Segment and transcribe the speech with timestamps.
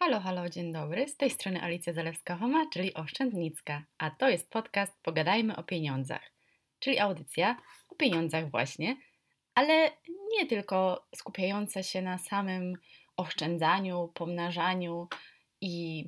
[0.00, 1.08] Halo, halo, dzień dobry.
[1.08, 6.32] Z tej strony Alicja Zalewska-Homa, czyli Oszczędnicka, a to jest podcast Pogadajmy o pieniądzach,
[6.78, 7.56] czyli audycja
[7.88, 8.96] o pieniądzach właśnie,
[9.54, 9.90] ale
[10.32, 12.74] nie tylko skupiająca się na samym
[13.16, 15.08] oszczędzaniu, pomnażaniu
[15.60, 16.04] i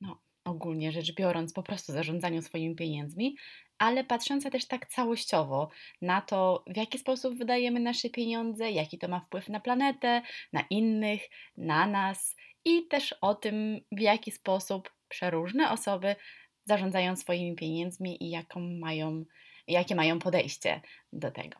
[0.00, 3.36] no, ogólnie rzecz biorąc po prostu zarządzaniu swoimi pieniędzmi,
[3.78, 5.70] ale patrząca też tak całościowo
[6.02, 10.22] na to, w jaki sposób wydajemy nasze pieniądze, jaki to ma wpływ na planetę,
[10.52, 11.22] na innych,
[11.56, 16.16] na nas i też o tym, w jaki sposób przeróżne osoby
[16.64, 19.24] zarządzają swoimi pieniędzmi i jaką mają,
[19.68, 20.80] jakie mają podejście
[21.12, 21.58] do tego.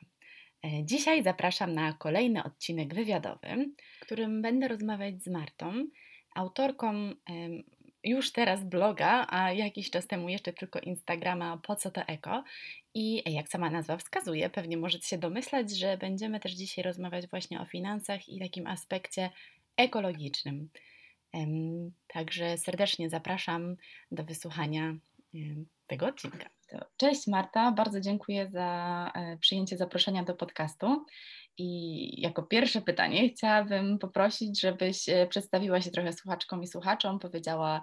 [0.64, 5.86] E, dzisiaj zapraszam na kolejny odcinek wywiadowy, w którym będę rozmawiać z Martą,
[6.34, 7.14] autorką
[8.04, 12.44] już teraz bloga, a jakiś czas temu jeszcze tylko Instagrama Po co to eko.
[12.94, 17.60] I jak sama nazwa wskazuje, pewnie możecie się domyślać, że będziemy też dzisiaj rozmawiać właśnie
[17.60, 19.30] o finansach i takim aspekcie
[19.76, 20.68] ekologicznym.
[22.06, 23.76] Także serdecznie zapraszam
[24.10, 24.94] do wysłuchania
[25.86, 26.50] tego odcinka.
[26.96, 31.04] Cześć Marta, bardzo dziękuję za e, przyjęcie zaproszenia do podcastu.
[31.58, 37.82] I jako pierwsze pytanie chciałabym poprosić, żebyś e, przedstawiła się trochę słuchaczkom i słuchaczom, powiedziała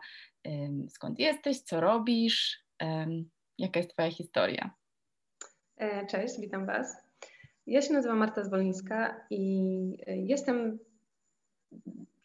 [0.90, 2.64] skąd jesteś, co robisz,
[3.58, 4.72] jaka jest Twoja historia.
[5.78, 6.98] E, cześć, witam Was.
[7.68, 10.80] Ja się nazywam Marta Zwolińska i jestem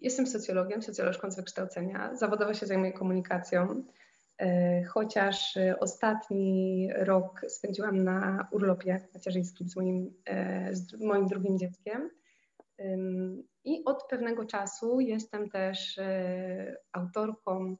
[0.01, 2.17] Jestem socjologiem, socjolożką z wykształcenia.
[2.17, 3.85] Zawodowo się zajmuję komunikacją,
[4.39, 11.59] e, chociaż e, ostatni rok spędziłam na urlopie macierzyńskim z moim, e, z moim drugim
[11.59, 12.11] dzieckiem.
[13.65, 16.01] I od pewnego czasu jestem też
[16.93, 17.77] autorką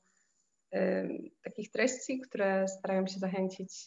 [1.43, 3.87] takich treści, które starają się zachęcić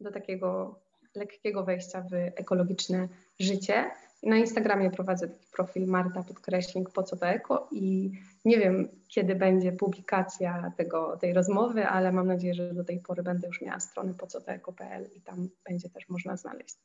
[0.00, 0.80] do takiego
[1.14, 3.08] lekkiego wejścia w ekologiczne
[3.38, 3.90] życie.
[4.26, 8.12] Na Instagramie prowadzę taki profil Marta podkreśnik po co to eko i
[8.44, 13.22] nie wiem, kiedy będzie publikacja tego, tej rozmowy, ale mam nadzieję, że do tej pory
[13.22, 16.76] będę już miała stronę po co to eko.pl i tam będzie też można znaleźć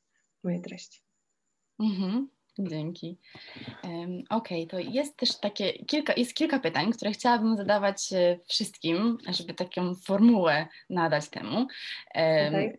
[0.44, 1.04] moje treści.
[1.80, 2.30] Mhm.
[2.60, 3.18] Dzięki.
[3.84, 8.40] Um, Okej, okay, to jest też takie kilka, jest kilka pytań, które chciałabym zadawać e,
[8.48, 11.56] wszystkim, żeby taką formułę nadać temu.
[11.58, 11.68] Um,
[12.48, 12.78] okay.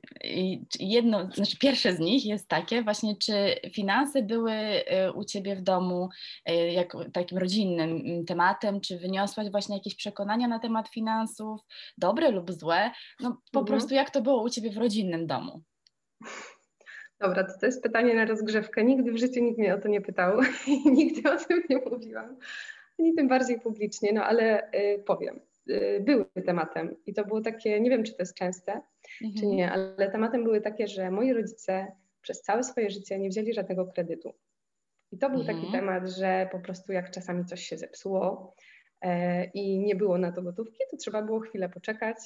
[0.80, 5.62] Jedno, znaczy pierwsze z nich jest takie właśnie, czy finanse były e, u Ciebie w
[5.62, 6.08] domu
[6.44, 11.60] e, jak, takim rodzinnym tematem, czy wyniosłaś właśnie jakieś przekonania na temat finansów,
[11.98, 12.90] dobre lub złe,
[13.20, 13.66] no po mhm.
[13.66, 15.62] prostu jak to było u Ciebie w rodzinnym domu?
[17.22, 18.84] Dobra, to, to jest pytanie na rozgrzewkę.
[18.84, 22.36] Nigdy w życiu nikt mnie o to nie pytał i nigdy o tym nie mówiłam,
[22.98, 25.40] ani tym bardziej publicznie, no ale y, powiem.
[25.70, 28.72] Y, były tematem i to było takie, nie wiem czy to jest częste,
[29.22, 29.40] mhm.
[29.40, 33.54] czy nie, ale tematem były takie, że moi rodzice przez całe swoje życie nie wzięli
[33.54, 34.34] żadnego kredytu.
[35.12, 35.58] I to był mhm.
[35.58, 38.54] taki temat, że po prostu jak czasami coś się zepsuło
[39.00, 42.16] e, i nie było na to gotówki, to trzeba było chwilę poczekać,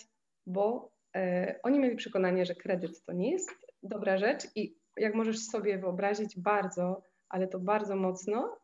[0.47, 3.51] bo e, oni mieli przekonanie, że kredyt to nie jest
[3.83, 8.57] dobra rzecz i jak możesz sobie wyobrazić, bardzo, ale to bardzo mocno,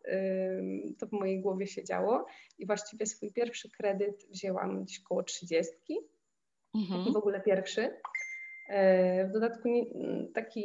[0.98, 2.26] to w mojej głowie się działo
[2.58, 5.98] i właściwie swój pierwszy kredyt wzięłam gdzieś koło trzydziestki,
[6.74, 7.12] mhm.
[7.12, 8.00] w ogóle pierwszy.
[8.68, 9.68] E, w dodatku
[10.34, 10.64] taki,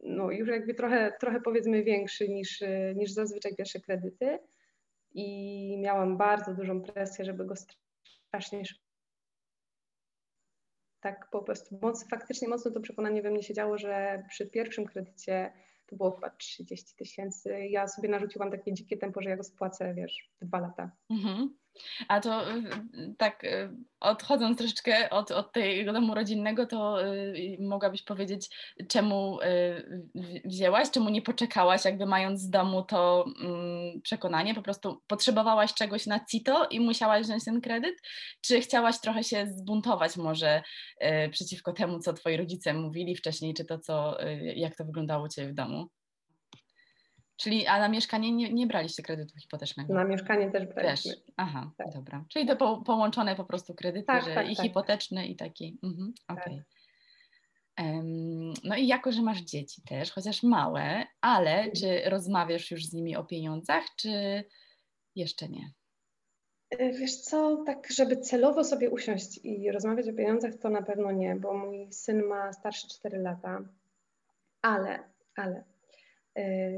[0.00, 2.62] no już jakby trochę, trochę powiedzmy większy niż,
[2.94, 4.38] niż zazwyczaj pierwsze kredyty
[5.14, 7.54] i miałam bardzo dużą presję, żeby go
[8.28, 8.83] strasznie szybko
[11.04, 15.52] tak po prostu moc, faktycznie mocno to przekonanie we mnie siedziało, że przy pierwszym kredycie
[15.86, 17.66] to było chyba 30 tysięcy.
[17.70, 20.90] Ja sobie narzuciłam takie dzikie tempo, że ja go spłacę, wiesz, dwa lata.
[21.10, 21.56] Mhm.
[22.08, 23.70] A to y, y, tak y,
[24.00, 26.96] odchodząc troszeczkę od, od tego domu rodzinnego, to
[27.60, 28.48] mogłabyś powiedzieć,
[28.88, 29.38] czemu
[30.44, 36.06] wzięłaś, czemu nie poczekałaś, jakby mając z domu to mm, przekonanie, po prostu potrzebowałaś czegoś
[36.06, 37.94] na CITO i musiałaś wziąć ten kredyt,
[38.40, 40.62] czy chciałaś trochę się zbuntować może
[41.30, 44.16] przeciwko temu, co twoi rodzice mówili wcześniej, czy to, co,
[44.56, 45.88] jak to wyglądało u ciebie w domu?
[47.36, 49.94] Czyli, a na mieszkanie nie, nie braliście kredytu hipotecznego?
[49.94, 51.12] Na mieszkanie też braliśmy.
[51.12, 51.22] Też.
[51.36, 51.92] Aha, tak.
[51.94, 52.24] dobra.
[52.28, 54.66] Czyli to po, połączone po prostu kredyty, tak, że tak, i tak.
[54.66, 55.78] hipoteczny i taki.
[55.82, 56.38] Mhm, tak.
[56.38, 56.54] Okej.
[56.54, 56.64] Okay.
[58.64, 61.72] No i jako, że masz dzieci też, chociaż małe, ale mhm.
[61.72, 64.44] czy rozmawiasz już z nimi o pieniądzach, czy
[65.14, 65.72] jeszcze nie?
[66.70, 71.12] E, wiesz co, tak żeby celowo sobie usiąść i rozmawiać o pieniądzach, to na pewno
[71.12, 73.60] nie, bo mój syn ma starsze 4 lata,
[74.62, 74.98] ale,
[75.36, 75.64] ale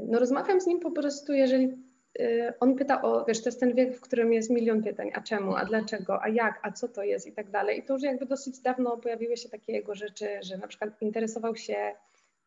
[0.07, 1.77] no rozmawiam z nim po prostu, jeżeli
[2.19, 5.21] e, on pyta o, wiesz, to jest ten wiek, w którym jest milion pytań, a
[5.21, 7.79] czemu, a dlaczego, a jak, a co to jest i tak dalej.
[7.79, 11.55] I to już jakby dosyć dawno pojawiły się takie jego rzeczy, że na przykład interesował
[11.55, 11.95] się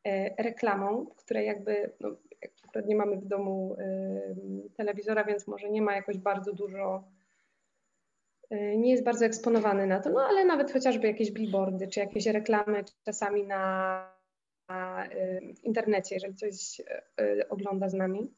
[0.04, 2.08] e, reklamą, której jakby, no,
[2.68, 3.76] akurat nie mamy w domu
[4.76, 7.04] telewizora, więc może nie ma jakoś bardzo dużo
[8.76, 12.84] nie jest bardzo eksponowany na to, no ale nawet chociażby jakieś billboardy, czy jakieś reklamy
[13.04, 14.19] czasami na,
[15.56, 16.80] w internecie, jeżeli coś
[17.48, 18.34] ogląda z nami.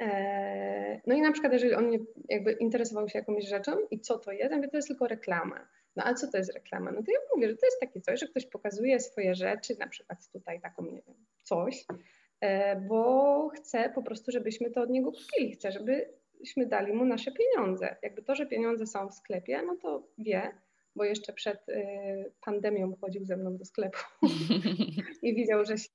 [0.00, 4.18] E, no i na przykład, jeżeli on mnie jakby interesował się jakąś rzeczą i co
[4.18, 5.68] to jest, to jest tylko reklama.
[5.96, 6.92] No ale co to jest reklama?
[6.92, 9.88] No to ja mówię, że to jest takie coś, że ktoś pokazuje swoje rzeczy, na
[9.88, 11.84] przykład tutaj taką, nie wiem, coś,
[12.40, 17.32] e, bo chce po prostu, żebyśmy to od niego kupili, chce, żebyśmy dali mu nasze
[17.32, 17.96] pieniądze.
[18.02, 20.50] Jakby to, że pieniądze są w sklepie, no to wie,
[20.98, 23.98] bo jeszcze przed y, pandemią chodził ze mną do sklepu
[25.22, 25.88] i widział, że się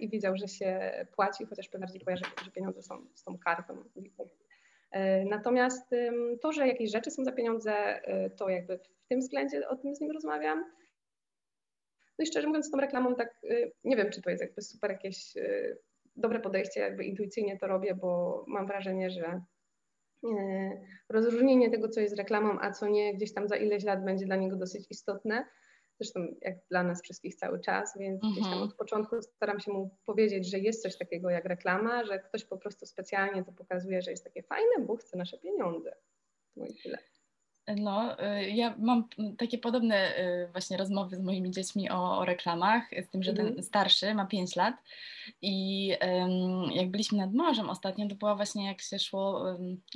[0.00, 3.84] i widział, że się płaci, chociaż bardziej kojarzy, że pieniądze są z tą kartą.
[4.90, 5.90] E, natomiast
[6.40, 9.94] to, że jakieś rzeczy są za pieniądze, e, to jakby w tym względzie o tym
[9.94, 10.58] z nim rozmawiam.
[12.18, 13.40] No i szczerze mówiąc, z tą reklamą tak
[13.84, 15.34] nie wiem, czy to jest jakby super jakieś
[16.16, 19.40] dobre podejście, jakby intuicyjnie to robię, bo mam wrażenie, że
[21.08, 24.36] rozróżnienie tego, co jest reklamą, a co nie, gdzieś tam za ileś lat będzie dla
[24.36, 25.44] niego dosyć istotne
[26.00, 28.62] zresztą jak dla nas wszystkich cały czas, więc gdzieś tam mhm.
[28.62, 32.58] od początku staram się mu powiedzieć, że jest coś takiego jak reklama, że ktoś po
[32.58, 35.96] prostu specjalnie to pokazuje, że jest takie fajne, bo chce nasze pieniądze.
[36.56, 36.98] No i tyle.
[37.76, 39.04] No, y, ja mam
[39.38, 43.46] takie podobne y, właśnie rozmowy z moimi dziećmi o, o reklamach, z tym, że ten
[43.46, 43.62] mhm.
[43.62, 44.74] starszy ma 5 lat
[45.42, 45.86] i
[46.72, 49.44] jak byliśmy nad morzem ostatnio, to była właśnie jak się szło,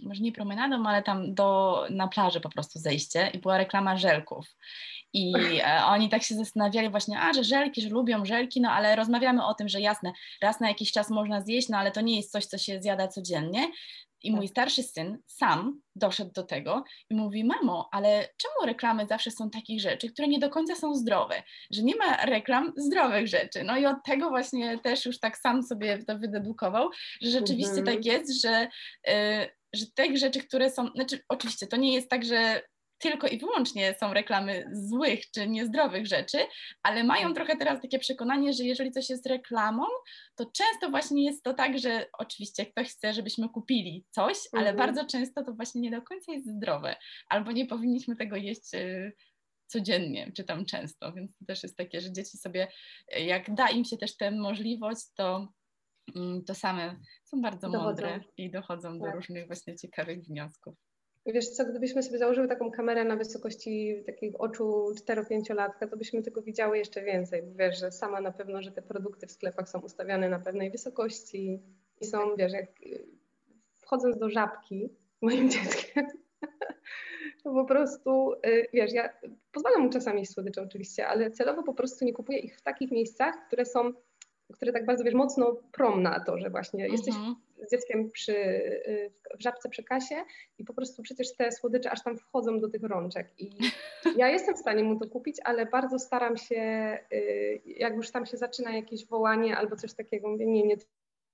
[0.03, 4.57] może nie promenadą, ale tam do, na plaży po prostu zejście i była reklama żelków.
[5.13, 5.33] I
[5.65, 9.47] e, oni tak się zastanawiali właśnie, a że żelki, że lubią żelki, no ale rozmawiamy
[9.47, 10.13] o tym, że jasne,
[10.43, 13.09] raz na jakiś czas można zjeść, no ale to nie jest coś, co się zjada
[13.09, 13.69] codziennie.
[14.25, 14.51] I mój tak.
[14.51, 19.81] starszy syn sam doszedł do tego i mówi: Mamo, ale czemu reklamy zawsze są takich
[19.81, 21.43] rzeczy, które nie do końca są zdrowe?
[21.71, 23.65] Że nie ma reklam zdrowych rzeczy.
[23.65, 26.91] No i od tego właśnie też już tak sam sobie to wydedukował,
[27.23, 27.97] że rzeczywiście mhm.
[27.97, 28.69] tak jest, że.
[29.09, 32.63] Y, że te rzeczy, które są, znaczy oczywiście to nie jest tak, że
[32.99, 36.39] tylko i wyłącznie są reklamy złych czy niezdrowych rzeczy,
[36.83, 37.35] ale mają tak.
[37.35, 39.85] trochę teraz takie przekonanie, że jeżeli coś jest reklamą,
[40.37, 44.77] to często właśnie jest to tak, że oczywiście ktoś chce, żebyśmy kupili coś, ale mhm.
[44.77, 46.97] bardzo często to właśnie nie do końca jest zdrowe,
[47.29, 49.13] albo nie powinniśmy tego jeść y,
[49.67, 52.69] codziennie, czy tam często, więc to też jest takie, że dzieci sobie,
[53.17, 55.49] jak da im się też tę możliwość, to
[56.17, 57.85] mm, to same są bardzo dochodzą.
[57.85, 59.15] mądre i dochodzą do tak.
[59.15, 60.75] różnych właśnie ciekawych wniosków.
[61.27, 66.43] Wiesz co, gdybyśmy sobie założyły taką kamerę na wysokości takich oczu 4-5-latka, to byśmy tego
[66.43, 70.29] widziały jeszcze więcej, wiesz, że sama na pewno, że te produkty w sklepach są ustawiane
[70.29, 71.63] na pewnej wysokości
[72.01, 72.67] i są, wiesz, jak
[73.83, 74.89] wchodząc do żabki
[75.21, 76.07] moim dzieckiem,
[77.45, 79.09] to po prostu, y, wiesz, ja
[79.53, 83.35] pozwalam mu czasami słodycze oczywiście, ale celowo po prostu nie kupuję ich w takich miejscach,
[83.47, 83.93] które są,
[84.53, 87.35] które tak bardzo, wiesz, mocno prom na to, że właśnie jesteś mhm
[87.67, 90.25] z dzieckiem przy, y, w żabce przy kasie
[90.59, 93.51] i po prostu przecież te słodycze aż tam wchodzą do tych rączek i
[94.17, 98.27] ja jestem w stanie mu to kupić, ale bardzo staram się, y, jak już tam
[98.27, 100.77] się zaczyna jakieś wołanie albo coś takiego, mówię nie, nie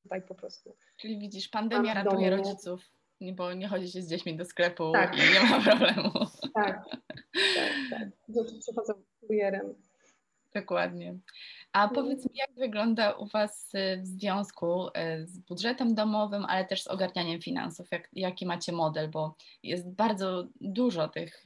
[0.02, 0.76] tutaj po prostu.
[0.96, 2.80] Czyli widzisz, pandemia ratuje rodziców,
[3.20, 5.14] bo nie chodzi się z dziećmi do sklepu tak.
[5.14, 6.10] i nie ma problemu.
[6.54, 6.84] Tak,
[7.54, 8.08] tak, tak.
[8.60, 9.74] Przychodzą kurierem.
[10.54, 11.18] Dokładnie.
[11.72, 11.94] A mhm.
[11.94, 16.82] powiedz mi, jak wygląda u Was y, w związku y, z budżetem domowym, ale też
[16.82, 17.86] z ogarnianiem finansów?
[17.90, 19.10] Jak, jaki macie model?
[19.10, 21.44] Bo jest bardzo dużo tych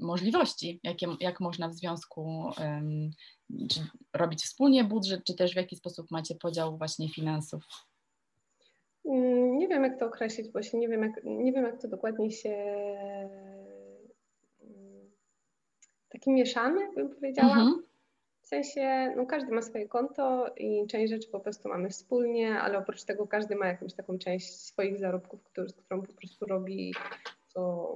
[0.00, 2.50] możliwości, jakie, jak można w związku
[3.70, 3.80] czy
[4.14, 7.64] robić wspólnie budżet, czy też w jaki sposób macie podział właśnie finansów?
[9.04, 11.88] Mm, nie wiem, jak to określić, bo się nie wiem, jak, nie wiem, jak to
[11.88, 12.50] dokładnie się
[14.60, 15.10] mm,
[16.08, 17.52] taki mieszany, bym powiedziała.
[17.52, 17.87] Mhm.
[18.48, 22.78] W sensie, no każdy ma swoje konto i część rzeczy po prostu mamy wspólnie, ale
[22.78, 26.94] oprócz tego każdy ma jakąś taką część swoich zarobków, który, z którą po prostu robi
[27.48, 27.88] co,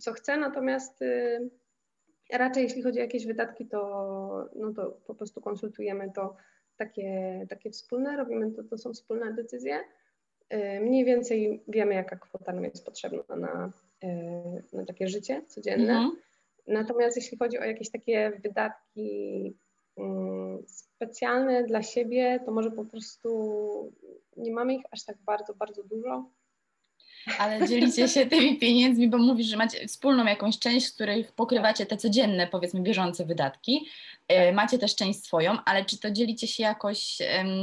[0.00, 0.36] co chce.
[0.36, 1.50] Natomiast y,
[2.32, 6.36] raczej jeśli chodzi o jakieś wydatki, to, no to po prostu konsultujemy to
[6.76, 9.80] takie, takie wspólne, robimy to, to są wspólne decyzje.
[10.54, 13.72] Y, mniej więcej wiemy, jaka kwota nam jest potrzebna na,
[14.04, 15.92] y, na takie życie codzienne.
[15.92, 16.16] Mhm.
[16.66, 19.56] Natomiast jeśli chodzi o jakieś takie wydatki
[20.66, 23.92] specjalne dla siebie, to może po prostu
[24.36, 26.30] nie mamy ich aż tak bardzo, bardzo dużo.
[27.38, 31.86] Ale dzielicie się tymi pieniędzmi, bo mówisz, że macie wspólną jakąś część, w której pokrywacie
[31.86, 33.88] te codzienne, powiedzmy, bieżące wydatki.
[34.28, 34.54] E, tak.
[34.54, 37.18] Macie też część swoją, ale czy to dzielicie się jakoś,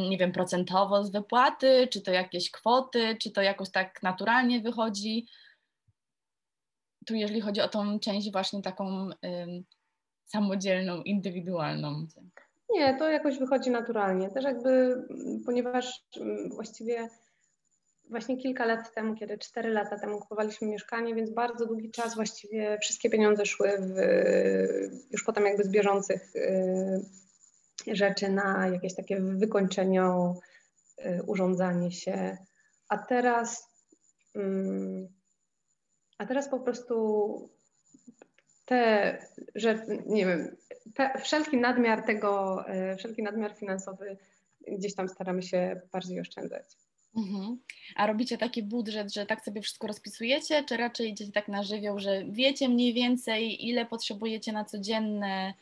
[0.10, 5.28] nie wiem, procentowo z wypłaty, czy to jakieś kwoty, czy to jakoś tak naturalnie wychodzi?
[7.06, 9.10] Tu jeżeli chodzi o tą część właśnie taką
[10.28, 12.08] samodzielną, indywidualną?
[12.70, 14.30] Nie, to jakoś wychodzi naturalnie.
[14.30, 15.04] Też jakby,
[15.46, 17.10] ponieważ mm, właściwie
[18.10, 22.78] właśnie kilka lat temu, kiedy cztery lata temu kupowaliśmy mieszkanie, więc bardzo długi czas właściwie
[22.82, 23.96] wszystkie pieniądze szły w,
[25.12, 30.04] już potem jakby z bieżących y, rzeczy na jakieś takie wykończenie,
[31.06, 32.38] y, urządzanie się.
[32.90, 33.70] A teraz,
[34.36, 35.08] mm,
[36.18, 37.57] a teraz po prostu
[38.68, 39.18] te
[39.56, 40.56] rzeczy, nie wiem,
[40.94, 44.18] te, wszelki nadmiar tego, y, wszelki nadmiar finansowy
[44.68, 46.66] gdzieś tam staramy się bardziej oszczędzać.
[47.16, 47.60] Mhm.
[47.96, 52.00] A robicie taki budżet, że tak sobie wszystko rozpisujecie, czy raczej idziecie tak na żywioł,
[52.00, 55.54] że wiecie mniej więcej, ile potrzebujecie na codzienne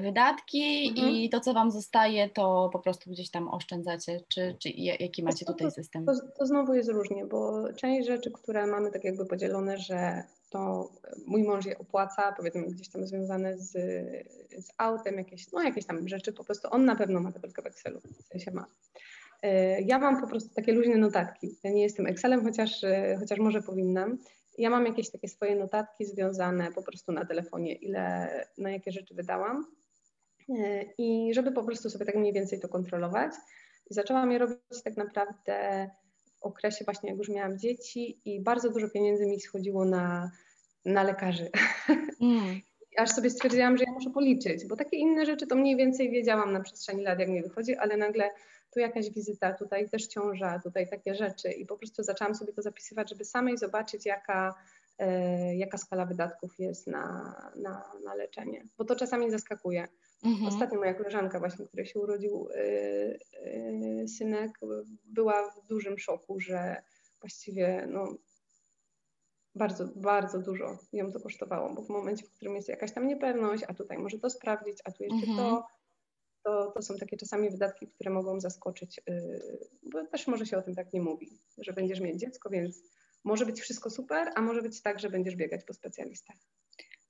[0.00, 1.10] wydatki mhm.
[1.10, 5.44] i to, co Wam zostaje, to po prostu gdzieś tam oszczędzacie, czy, czy jaki macie
[5.44, 6.06] tutaj system?
[6.06, 10.90] To, to znowu jest różnie, bo część rzeczy, które mamy tak jakby podzielone, że to
[11.26, 13.70] mój mąż je opłaca, powiedzmy gdzieś tam związane z,
[14.64, 17.66] z autem, jakieś, no jakieś tam rzeczy, po prostu on na pewno ma tabelkę w
[17.66, 18.66] Excelu, w sensie ma.
[19.42, 21.56] E, ja mam po prostu takie luźne notatki.
[21.64, 24.18] Ja nie jestem Excelem, chociaż, e, chociaż może powinnam.
[24.58, 29.14] Ja mam jakieś takie swoje notatki związane po prostu na telefonie, ile, na jakie rzeczy
[29.14, 29.66] wydałam.
[30.48, 33.32] E, I żeby po prostu sobie tak mniej więcej to kontrolować.
[33.90, 35.90] I zaczęłam je robić tak naprawdę
[36.40, 40.30] w okresie właśnie, jak już miałam dzieci i bardzo dużo pieniędzy mi schodziło na,
[40.84, 41.50] na lekarzy.
[42.20, 42.60] Mm.
[42.98, 46.52] Aż sobie stwierdziłam, że ja muszę policzyć, bo takie inne rzeczy to mniej więcej wiedziałam
[46.52, 48.30] na przestrzeni lat, jak mi wychodzi, ale nagle
[48.72, 52.62] tu jakaś wizyta, tutaj też ciąża, tutaj takie rzeczy i po prostu zaczęłam sobie to
[52.62, 54.54] zapisywać, żeby samej zobaczyć, jaka,
[54.98, 59.88] e, jaka skala wydatków jest na, na, na leczenie, bo to czasami zaskakuje.
[60.22, 60.48] Mhm.
[60.48, 62.58] Ostatnio moja koleżanka właśnie, której się urodził y,
[64.02, 64.58] y, synek,
[65.04, 66.82] była w dużym szoku, że
[67.20, 68.16] właściwie no,
[69.54, 73.64] bardzo, bardzo dużo ją to kosztowało, bo w momencie, w którym jest jakaś tam niepewność,
[73.68, 75.38] a tutaj może to sprawdzić, a tu jeszcze mhm.
[75.38, 75.66] to,
[76.44, 79.40] to, to są takie czasami wydatki, które mogą zaskoczyć, y,
[79.92, 82.82] bo też może się o tym tak nie mówi, że będziesz mieć dziecko, więc
[83.24, 86.36] może być wszystko super, a może być tak, że będziesz biegać po specjalistach.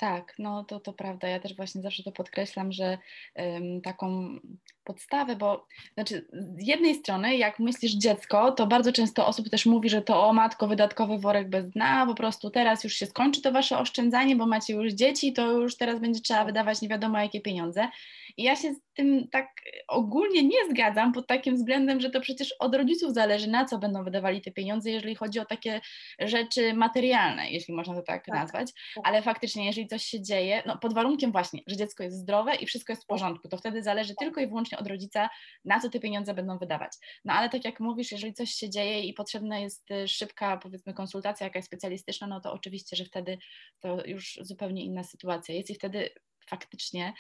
[0.03, 1.29] Tak, no to, to prawda.
[1.29, 2.99] Ja też właśnie zawsze to podkreślam, że
[3.35, 4.39] um, taką
[4.85, 9.89] podstawę, bo znaczy z jednej strony jak myślisz dziecko, to bardzo często osób też mówi,
[9.89, 13.53] że to o matko wydatkowy worek bez dna, po prostu teraz już się skończy to
[13.53, 16.47] wasze oszczędzanie, bo macie już dzieci, to już teraz będzie trzeba tak.
[16.47, 17.89] wydawać nie wiadomo jakie pieniądze.
[18.37, 19.49] I ja się z tym tak
[19.89, 24.05] ogólnie nie zgadzam pod takim względem, że to przecież od rodziców zależy, na co będą
[24.05, 25.81] wydawali te pieniądze, jeżeli chodzi o takie
[26.19, 28.35] rzeczy materialne, jeśli można to tak, tak.
[28.35, 28.73] nazwać.
[28.95, 29.05] Tak.
[29.07, 32.67] Ale faktycznie, jeżeli coś się dzieje, no pod warunkiem właśnie, że dziecko jest zdrowe i
[32.67, 35.29] wszystko jest w porządku, to wtedy zależy tylko i wyłącznie od rodzica,
[35.65, 36.93] na co te pieniądze będą wydawać.
[37.25, 40.95] No ale tak jak mówisz, jeżeli coś się dzieje i potrzebna jest y, szybka, powiedzmy,
[40.95, 43.39] konsultacja jakaś specjalistyczna, no to oczywiście, że wtedy
[43.81, 46.11] to już zupełnie inna sytuacja jest i wtedy
[46.47, 47.13] faktycznie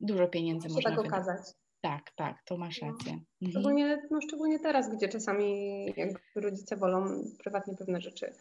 [0.00, 1.40] dużo pieniędzy można tak okazać.
[1.80, 2.88] Tak, tak, to masz no.
[2.88, 3.12] rację.
[3.12, 3.50] Mhm.
[3.50, 5.86] Szczególnie, no, szczególnie teraz, gdzie czasami
[6.34, 8.32] rodzice wolą prywatnie pewne rzeczy,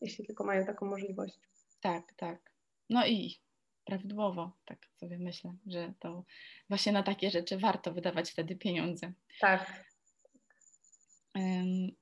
[0.00, 1.38] jeśli tylko mają taką możliwość.
[1.80, 2.52] Tak, tak.
[2.90, 3.40] No i
[3.88, 6.24] prawidłowo, tak sobie myślę, że to
[6.68, 9.12] właśnie na takie rzeczy warto wydawać wtedy pieniądze.
[9.40, 9.88] Tak,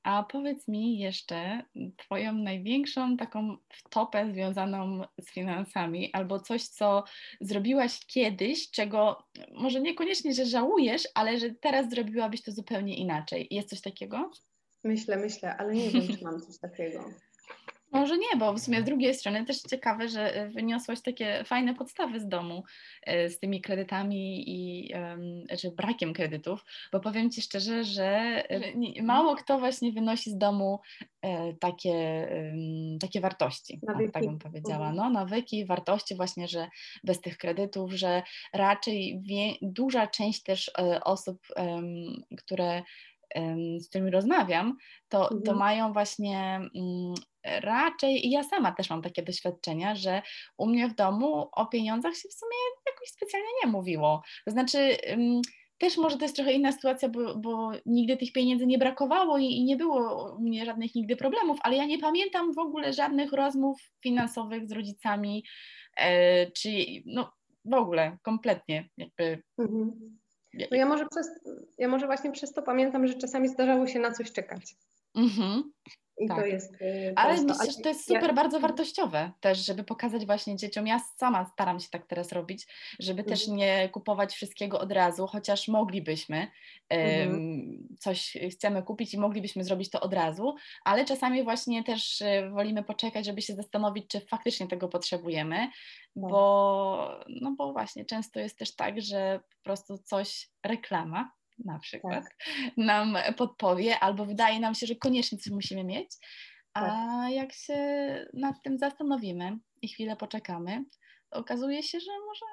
[0.03, 1.63] a powiedz mi jeszcze
[1.97, 7.05] Twoją największą taką wtopę związaną z finansami, albo coś, co
[7.41, 9.25] zrobiłaś kiedyś, czego
[9.55, 13.49] może niekoniecznie, że żałujesz, ale że teraz zrobiłabyś to zupełnie inaczej.
[13.51, 14.31] Jest coś takiego?
[14.85, 17.05] Myślę, myślę, ale nie wiem, czy mam coś takiego.
[17.93, 21.75] Może nie, bo w sumie z drugiej strony też ciekawe, że e, wyniosłaś takie fajne
[21.75, 22.65] podstawy z domu
[23.03, 24.93] e, z tymi kredytami i
[25.61, 28.09] czy brakiem kredytów, bo powiem Ci szczerze, że
[28.51, 30.81] e, mało kto właśnie wynosi z domu
[31.61, 32.29] takie,
[33.01, 34.13] takie wartości, nawyki.
[34.13, 34.97] tak bym powiedziała, mhm.
[34.97, 36.69] no nawyki, wartości właśnie, że
[37.05, 40.71] bez tych kredytów, że raczej wie, duża część też
[41.05, 41.47] osób,
[42.39, 42.83] które
[43.79, 44.77] z którymi rozmawiam,
[45.09, 45.59] to, to mhm.
[45.59, 47.15] mają właśnie mm,
[47.45, 50.23] raczej, i ja sama też mam takie doświadczenia, że
[50.59, 52.57] u mnie w domu o pieniądzach się w sumie
[52.87, 54.23] jakoś specjalnie nie mówiło.
[54.45, 54.97] To znaczy,
[55.79, 59.45] też może to jest trochę inna sytuacja, bo, bo nigdy tych pieniędzy nie brakowało i,
[59.45, 63.33] i, nie było u mnie żadnych nigdy problemów, ale ja nie pamiętam w ogóle żadnych
[63.33, 65.45] rozmów finansowych z rodzicami,
[65.97, 66.69] e, czy
[67.07, 67.33] no
[67.65, 69.43] w ogóle, kompletnie jakby.
[69.59, 70.19] Mhm.
[70.71, 71.27] No ja może, przez,
[71.79, 74.77] ja może właśnie przez to pamiętam, że czasami zdarzało się na coś czekać.
[75.15, 75.73] Mhm.
[76.19, 76.39] I tak.
[76.39, 76.75] to jest.
[76.75, 78.33] Y, ale myślę, że to jest super ja...
[78.33, 80.87] bardzo wartościowe też, żeby pokazać właśnie dzieciom.
[80.87, 82.67] Ja sama staram się tak teraz robić,
[82.99, 83.37] żeby mhm.
[83.37, 86.47] też nie kupować wszystkiego od razu, chociaż moglibyśmy
[86.89, 87.31] mhm.
[87.31, 90.55] um, coś chcemy kupić i moglibyśmy zrobić to od razu,
[90.85, 95.71] ale czasami właśnie też y, wolimy poczekać, żeby się zastanowić, czy faktycznie tego potrzebujemy, tak.
[96.15, 101.31] bo, no bo właśnie często jest też tak, że po prostu coś reklama
[101.65, 102.37] na przykład tak.
[102.77, 106.11] nam podpowie, albo wydaje nam się, że koniecznie coś musimy mieć,
[106.75, 107.33] a tak.
[107.33, 107.77] jak się
[108.35, 110.85] nad tym zastanowimy i chwilę poczekamy,
[111.31, 112.47] to okazuje się, że może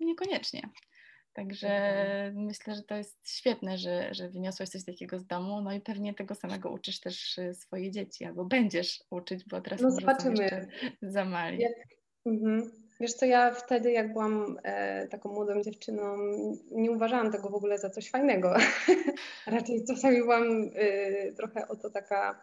[0.00, 0.70] niekoniecznie.
[1.32, 2.44] Także mhm.
[2.44, 6.14] myślę, że to jest świetne, że, że wyniosłeś coś takiego z domu, no i pewnie
[6.14, 10.68] tego samego uczysz też y, swoje dzieci, albo będziesz uczyć, bo teraz no, zobaczymy.
[11.02, 11.58] za mali.
[11.58, 11.72] Jak,
[12.26, 12.70] mhm.
[13.00, 16.16] Wiesz co, ja wtedy jak byłam e, taką młodą dziewczyną,
[16.70, 18.54] nie uważałam tego w ogóle za coś fajnego.
[19.46, 22.40] Raczej czasami byłam e, trochę o to taka,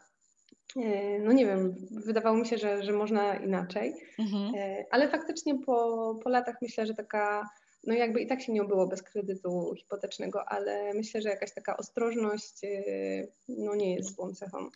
[0.75, 3.93] e, no nie wiem, wydawało mi się, że, że można inaczej.
[4.19, 4.55] Mhm.
[4.55, 7.49] E, ale faktycznie po, po latach myślę, że taka
[7.83, 11.77] no jakby i tak się nie obyło bez kredytu hipotecznego, ale myślę, że jakaś taka
[11.77, 14.69] ostrożność y, no nie jest złą cechą.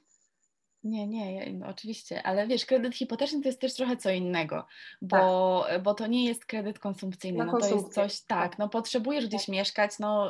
[0.84, 4.66] Nie, nie, no oczywiście, ale wiesz, kredyt hipoteczny to jest też trochę co innego,
[5.02, 5.84] bo, tak.
[5.84, 9.46] bo to nie jest kredyt konsumpcyjny, no to jest coś, tak, tak, no potrzebujesz gdzieś
[9.46, 9.50] tak.
[9.50, 10.30] mieszkać, no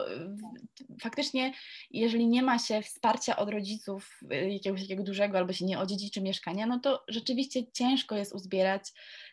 [1.01, 1.53] faktycznie,
[1.91, 6.22] jeżeli nie ma się wsparcia od rodziców y, jakiegoś takiego dużego albo się nie odziedziczy
[6.22, 8.84] mieszkania, no to rzeczywiście ciężko jest uzbierać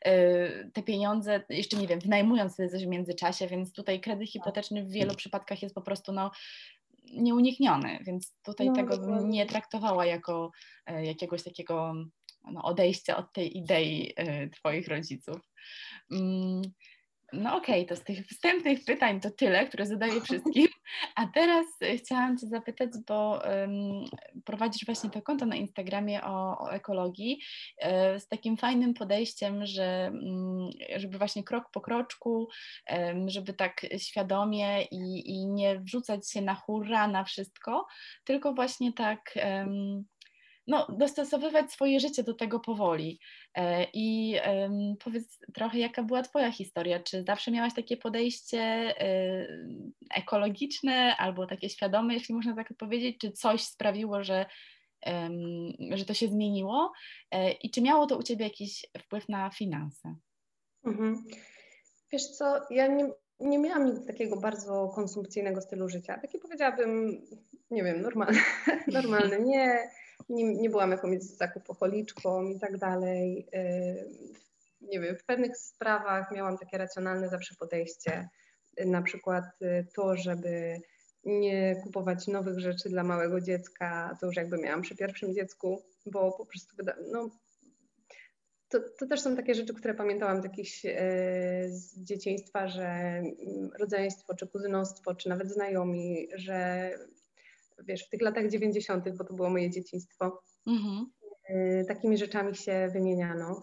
[0.07, 4.33] y, te pieniądze, jeszcze nie wiem, wynajmując wtedy coś w międzyczasie, więc tutaj kredyt tak.
[4.33, 6.31] hipoteczny w wielu przypadkach jest po prostu no
[7.13, 10.51] nieunikniony, więc tutaj no, tego bym nie traktowała jako
[10.87, 11.95] e, jakiegoś takiego
[12.53, 15.37] no, odejścia od tej idei e, Twoich rodziców.
[17.33, 20.67] Mm, no okej, okay, to z tych wstępnych pytań to tyle, które zadaję wszystkim.
[21.15, 24.05] A teraz e, chciałam Cię zapytać, bo um,
[24.45, 27.41] prowadzisz właśnie to konto na Instagramie o, o ekologii
[27.83, 32.49] um, z takim fajnym podejściem, że um, żeby właśnie krok po kroczku,
[33.27, 37.87] żeby tak świadomie i, i nie wrzucać się na hurra na wszystko,
[38.25, 39.35] tylko właśnie tak
[40.69, 43.21] no, dostosowywać swoje życie do tego powoli.
[43.55, 44.37] E, I
[45.05, 47.01] powiedz trochę, jaka była Twoja historia?
[47.01, 49.47] Czy zawsze miałaś takie podejście e,
[50.15, 53.19] ekologiczne albo takie świadome, jeśli można tak powiedzieć?
[53.19, 54.47] Czy coś sprawiło, że,
[55.91, 56.93] że to się zmieniło?
[57.31, 60.15] E, I czy miało to u Ciebie jakiś wpływ na finanse?
[60.85, 61.25] Mhm.
[62.13, 66.19] Wiesz co, ja nie, nie miałam nic takiego bardzo konsumpcyjnego stylu życia.
[66.23, 67.23] Taki powiedziałabym,
[67.71, 68.39] nie wiem, normalny.
[68.87, 69.41] normalny.
[69.41, 69.91] Nie,
[70.29, 73.49] nie, nie byłam jakąś zakupocholiczką i tak dalej.
[74.81, 78.29] Nie wiem, w pewnych sprawach miałam takie racjonalne zawsze podejście.
[78.87, 80.81] Na przykład y, to, żeby
[81.25, 86.33] nie kupować nowych rzeczy dla małego dziecka, to już jakby miałam przy pierwszym dziecku, bo
[86.33, 86.77] po prostu
[87.13, 87.31] no,
[88.69, 90.93] to, to, też są takie rzeczy, które pamiętałam z jakichś e,
[91.69, 96.91] z dzieciństwa, że mm, rodzeństwo, czy kuzynostwo, czy nawet znajomi, że
[97.85, 101.07] wiesz, w tych latach 90., bo to było moje dzieciństwo, mhm.
[101.51, 103.63] y, takimi rzeczami się wymieniano.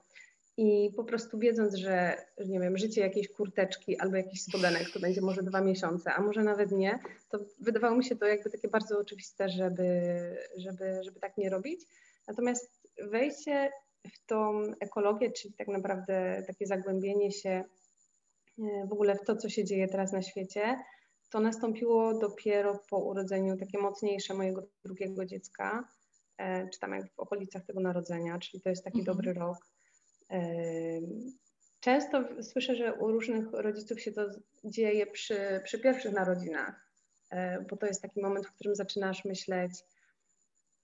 [0.57, 5.21] I po prostu wiedząc, że nie wiem, życie jakiejś kurteczki albo jakiś spodenek to będzie
[5.21, 6.99] może dwa miesiące, a może nawet nie,
[7.29, 9.89] to wydawało mi się to jakby takie bardzo oczywiste, żeby,
[10.57, 11.81] żeby, żeby tak nie robić.
[12.27, 13.71] Natomiast wejście
[14.13, 17.63] w tą ekologię, czyli tak naprawdę takie zagłębienie się
[18.59, 20.77] y, w ogóle w to, co się dzieje teraz na świecie,
[21.29, 25.87] to nastąpiło dopiero po urodzeniu takie mocniejsze mojego drugiego dziecka,
[26.37, 29.17] e, czy tam jak w okolicach tego narodzenia, czyli to jest taki mhm.
[29.17, 29.57] dobry rok.
[30.31, 30.41] E,
[31.79, 34.21] często słyszę, że u różnych rodziców się to
[34.63, 36.89] dzieje przy, przy pierwszych narodzinach,
[37.29, 39.83] e, bo to jest taki moment, w którym zaczynasz myśleć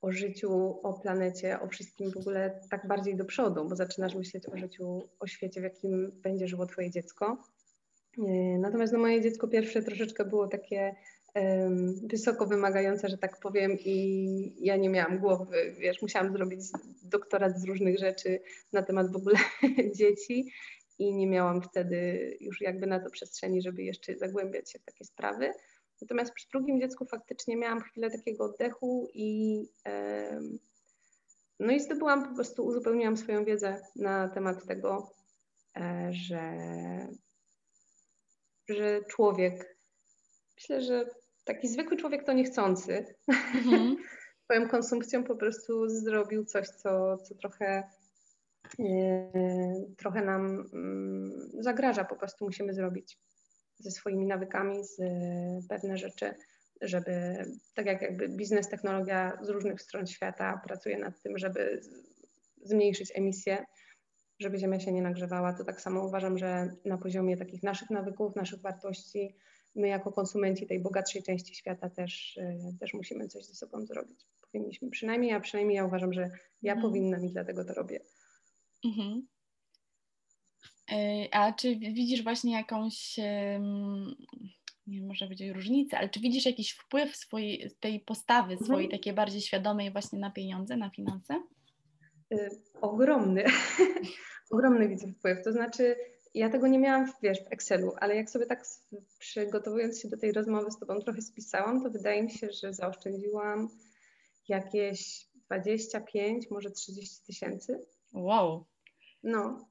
[0.02, 4.50] o życiu, o planecie, o wszystkim w ogóle tak bardziej do przodu, bo zaczynasz myśleć
[4.50, 7.44] o życiu, o świecie, w jakim będzie żyło Twoje dziecko.
[8.60, 10.96] Natomiast no, moje dziecko pierwsze troszeczkę było takie
[11.36, 16.60] um, wysoko wymagające, że tak powiem, i ja nie miałam głowy, wiesz, musiałam zrobić
[17.04, 18.40] doktorat z różnych rzeczy
[18.74, 19.40] na temat w ogóle
[20.00, 20.52] dzieci
[21.00, 25.06] i nie miałam wtedy już jakby na to przestrzeni, żeby jeszcze zagłębiać się w takie
[25.06, 25.52] sprawy.
[26.02, 30.60] Natomiast przy drugim dziecku faktycznie miałam chwilę takiego oddechu i um,
[31.60, 35.12] no i zdobyłam po prostu, uzupełniłam swoją wiedzę na temat tego,
[35.78, 36.42] e, że
[38.70, 39.78] że człowiek,
[40.56, 41.06] myślę, że
[41.44, 43.96] taki zwykły człowiek to niechcący, mm-hmm.
[44.46, 47.84] swoją konsumpcją po prostu zrobił coś, co, co trochę,
[48.80, 50.70] yy, trochę nam
[51.54, 53.18] yy, zagraża, po prostu musimy zrobić
[53.80, 55.08] ze swoimi nawykami, z yy,
[55.70, 56.34] pewne rzeczy,
[56.82, 61.82] żeby, tak jak jakby biznes, technologia z różnych stron świata pracuje nad tym, żeby
[62.64, 63.66] zmniejszyć emisję,
[64.42, 68.36] żeby Ziemia się nie nagrzewała, to tak samo uważam, że na poziomie takich naszych nawyków,
[68.36, 69.36] naszych wartości,
[69.76, 74.20] my jako konsumenci tej bogatszej części świata też, y, też musimy coś ze sobą zrobić.
[74.42, 76.30] Powinniśmy, przynajmniej ja, przynajmniej ja uważam, że
[76.62, 76.82] ja mhm.
[76.82, 78.00] powinnam i dlatego to robię.
[78.86, 79.28] Mhm.
[80.92, 83.20] E, a czy widzisz właśnie jakąś
[84.88, 88.92] nie może być różnicy, ale czy widzisz jakiś wpływ swojej, tej postawy swojej, mhm.
[88.92, 91.44] takiej bardziej świadomej właśnie na pieniądze, na finanse?
[92.32, 92.50] Y,
[92.82, 93.44] ogromny,
[94.52, 95.44] ogromny widzę wpływ.
[95.44, 95.96] To znaczy,
[96.34, 98.64] ja tego nie miałam, wiesz, w Excelu, ale jak sobie tak
[99.20, 103.70] przygotowując się do tej rozmowy z Tobą trochę spisałam, to wydaje mi się, że zaoszczędziłam
[104.48, 107.80] jakieś 25, może 30 tysięcy.
[108.14, 108.66] Wow.
[109.24, 109.70] No.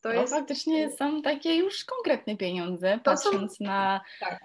[0.00, 0.32] To, jest...
[0.32, 3.64] faktycznie są takie już konkretne pieniądze, to patrząc są...
[3.64, 4.00] na...
[4.20, 4.40] Tak,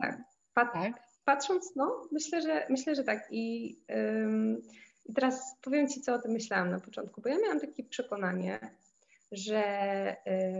[0.00, 0.18] tak.
[0.54, 0.72] Pat...
[0.72, 1.02] tak.
[1.24, 3.28] Patrząc, no, myślę, że, myślę, że tak.
[3.30, 4.62] I, ym,
[5.06, 8.58] I teraz powiem Ci, co o tym myślałam na początku, bo ja miałam takie przekonanie,
[9.32, 9.62] że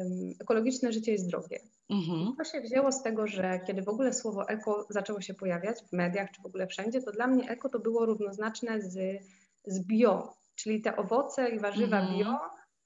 [0.01, 1.61] ym, ekologiczne życie jest drogie.
[1.91, 2.37] Mhm.
[2.39, 5.93] To się wzięło z tego, że kiedy w ogóle słowo eko zaczęło się pojawiać w
[5.93, 9.23] mediach czy w ogóle wszędzie, to dla mnie eko to było równoznaczne z,
[9.65, 12.19] z bio, czyli te owoce i warzywa mhm.
[12.19, 12.39] bio,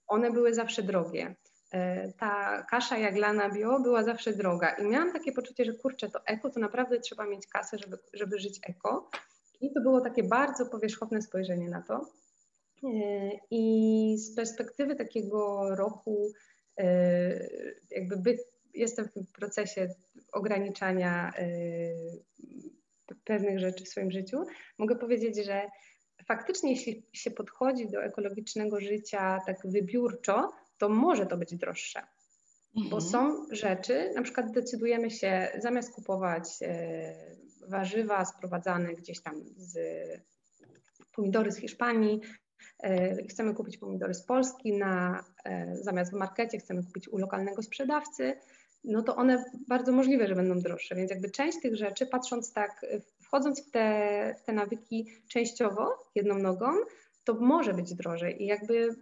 [0.07, 1.35] one były zawsze drogie.
[1.73, 6.21] E, ta kasza jaglana bio była zawsze droga i miałam takie poczucie, że kurczę, to
[6.27, 9.11] eko to naprawdę trzeba mieć kasę, żeby, żeby żyć eko.
[9.61, 12.11] I to było takie bardzo powierzchowne spojrzenie na to.
[12.85, 16.33] E, I z perspektywy takiego roku,
[16.79, 17.49] e,
[17.91, 18.39] jakby by,
[18.75, 19.89] jestem w procesie
[20.33, 21.33] ograniczania
[23.25, 24.45] pewnych rzeczy w swoim życiu,
[24.79, 25.71] mogę powiedzieć, że
[26.27, 32.01] faktycznie, jeśli się podchodzi do ekologicznego życia tak wybiórczo, to może to być droższe.
[32.77, 32.91] Mhm.
[32.91, 37.15] Bo są rzeczy, na przykład decydujemy się zamiast kupować e,
[37.69, 39.79] warzywa sprowadzane gdzieś tam z
[41.13, 42.21] pomidory z Hiszpanii,
[42.83, 47.63] e, chcemy kupić pomidory z Polski, na, e, zamiast w markecie chcemy kupić u lokalnego
[47.63, 48.37] sprzedawcy,
[48.85, 50.95] no to one bardzo możliwe, że będą droższe.
[50.95, 52.87] Więc jakby część tych rzeczy, patrząc tak,
[53.21, 56.67] wchodząc w te, w te nawyki częściowo, jedną nogą,
[57.25, 58.97] to może być drożej i jakby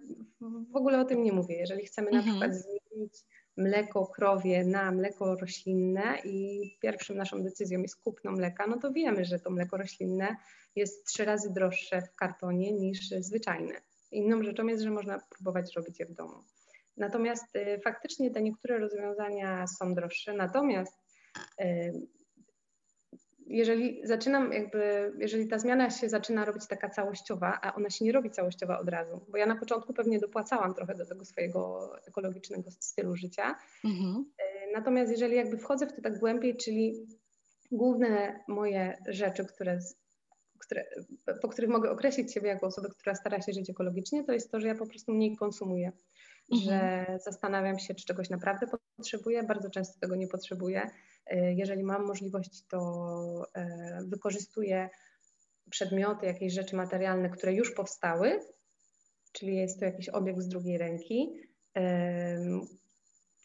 [0.73, 1.57] w ogóle o tym nie mówię.
[1.57, 2.37] Jeżeli chcemy na mhm.
[2.37, 3.13] przykład zmienić
[3.57, 9.25] mleko krowie na mleko roślinne i pierwszą naszą decyzją jest kupno mleka, no to wiemy,
[9.25, 10.37] że to mleko roślinne
[10.77, 13.75] jest trzy razy droższe w kartonie niż zwyczajne.
[14.11, 16.45] Inną rzeczą jest, że można próbować robić je w domu.
[16.97, 20.99] Natomiast y, faktycznie te niektóre rozwiązania są droższe, natomiast
[21.61, 21.93] y,
[23.47, 28.13] jeżeli zaczynam jakby, jeżeli ta zmiana się zaczyna robić taka całościowa, a ona się nie
[28.13, 32.71] robi całościowa od razu, bo ja na początku pewnie dopłacałam trochę do tego swojego ekologicznego
[32.71, 33.57] stylu życia.
[33.85, 34.33] Mhm.
[34.39, 37.07] E, natomiast jeżeli jakby wchodzę w to tak głębiej, czyli
[37.73, 39.79] główne moje rzeczy, które,
[40.59, 40.85] które,
[41.43, 44.61] po których mogę określić siebie jako osobę, która stara się żyć ekologicznie, to jest to,
[44.61, 45.93] że ja po prostu mniej konsumuję.
[46.53, 46.63] Mhm.
[46.63, 50.91] Że zastanawiam się, czy czegoś naprawdę potrzebuję, bardzo często tego nie potrzebuję
[51.27, 54.91] E, jeżeli mam możliwość, to e, wykorzystuję
[55.71, 58.41] przedmioty, jakieś rzeczy materialne, które już powstały,
[59.33, 61.29] czyli jest to jakiś obiekt z drugiej ręki,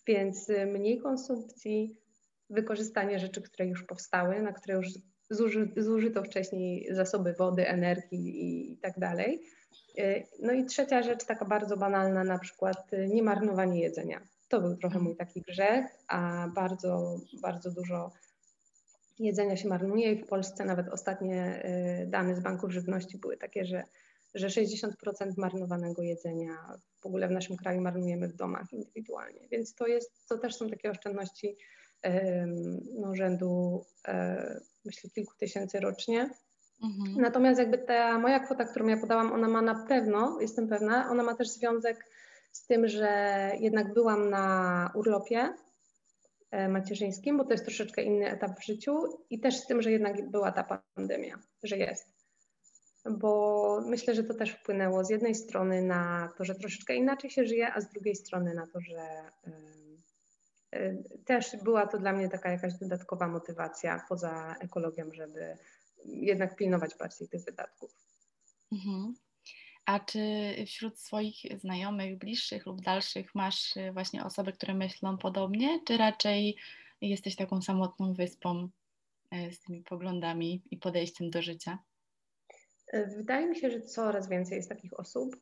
[0.07, 1.97] więc mniej konsumpcji,
[2.49, 4.87] wykorzystanie rzeczy, które już powstały, na które już
[5.29, 9.41] zuży, zużyto wcześniej zasoby wody, energii i tak dalej.
[9.97, 14.21] E, no i trzecia rzecz, taka bardzo banalna, na przykład nie marnowanie jedzenia.
[14.49, 18.11] To był trochę mój taki grzech, a bardzo, bardzo dużo
[19.19, 21.63] jedzenia się marnuje i w Polsce nawet ostatnie
[22.03, 23.83] y, dane z banków żywności były takie, że,
[24.33, 24.91] że 60%
[25.37, 29.47] marnowanego jedzenia w ogóle w naszym kraju marnujemy w domach indywidualnie.
[29.51, 31.57] Więc to jest, to też są takie oszczędności
[32.99, 36.29] no, rzędu e, myślę kilku tysięcy rocznie.
[36.83, 37.21] Mhm.
[37.21, 41.23] Natomiast jakby ta moja kwota, którą ja podałam, ona ma na pewno, jestem pewna, ona
[41.23, 42.05] ma też związek
[42.51, 45.53] z tym, że jednak byłam na urlopie
[46.51, 49.91] e, macierzyńskim, bo to jest troszeczkę inny etap w życiu i też z tym, że
[49.91, 52.19] jednak była ta pandemia, że jest.
[53.11, 57.45] Bo myślę, że to też wpłynęło z jednej strony na to, że troszeczkę inaczej się
[57.45, 59.01] żyje, a z drugiej strony na to, że
[60.71, 65.57] e, też była to dla mnie taka jakaś dodatkowa motywacja poza ekologią, żeby
[66.05, 67.95] jednak pilnować bardziej tych wydatków.
[68.71, 69.15] Mhm.
[69.85, 70.19] A czy
[70.67, 76.57] wśród swoich znajomych, bliższych lub dalszych masz y, właśnie osoby, które myślą podobnie, czy raczej
[77.01, 78.69] jesteś taką samotną wyspą
[79.33, 81.79] y, z tymi poglądami i podejściem do życia?
[82.87, 85.35] E, wydaje mi się, że coraz więcej jest takich osób.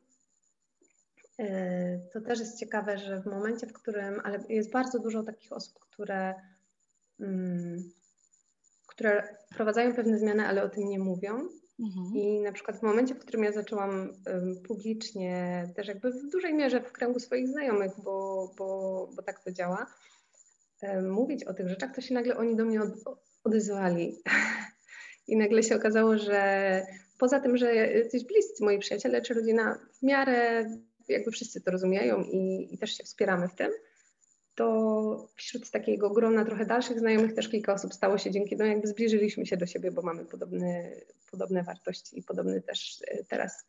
[1.38, 5.52] E, to też jest ciekawe, że w momencie, w którym, ale jest bardzo dużo takich
[5.52, 6.34] osób, które,
[7.20, 7.92] mm,
[8.98, 11.48] które wprowadzają pewne zmiany, ale o tym nie mówią.
[11.80, 12.14] Mhm.
[12.14, 14.12] I na przykład w momencie, w którym ja zaczęłam
[14.68, 19.52] publicznie, też jakby w dużej mierze w kręgu swoich znajomych, bo, bo, bo tak to
[19.52, 19.86] działa,
[21.02, 22.90] mówić o tych rzeczach, to się nagle oni do mnie od,
[23.44, 24.16] odezwali.
[25.28, 26.82] I nagle się okazało, że
[27.18, 30.70] poza tym, że jesteś bliscy moi przyjaciele czy rodzina, w miarę
[31.08, 33.70] jakby wszyscy to rozumieją i, i też się wspieramy w tym,
[34.58, 38.88] to wśród takiego grona trochę dalszych znajomych też kilka osób stało się dzięki, no jakby
[38.88, 40.90] zbliżyliśmy się do siebie, bo mamy podobne,
[41.30, 43.64] podobne wartości i podobny też e, teraz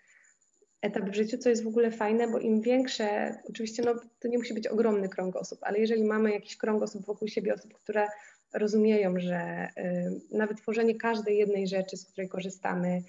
[0.81, 4.37] etap w życiu, co jest w ogóle fajne, bo im większe, oczywiście no, to nie
[4.37, 8.07] musi być ogromny krąg osób, ale jeżeli mamy jakiś krąg osób wokół siebie, osób, które
[8.53, 13.03] rozumieją, że y, nawet tworzenie każdej jednej rzeczy, z której korzystamy,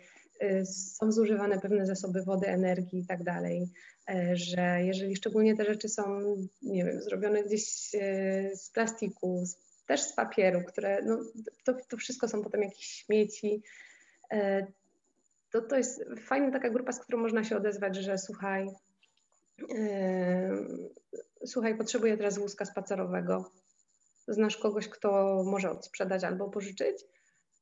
[0.65, 3.69] są zużywane pewne zasoby wody, energii i tak dalej,
[4.11, 9.45] y, że jeżeli szczególnie te rzeczy są, nie wiem, zrobione gdzieś y, z plastiku,
[9.87, 11.19] też z papieru, które, no,
[11.65, 13.63] to, to wszystko są potem jakieś śmieci,
[14.33, 14.67] y,
[15.53, 18.69] to to jest fajna taka grupa, z którą można się odezwać, że słuchaj,
[21.47, 23.51] słuchaj, potrzebuję teraz wózka spacerowego.
[24.29, 27.05] Znasz kogoś, kto może odsprzedać albo pożyczyć?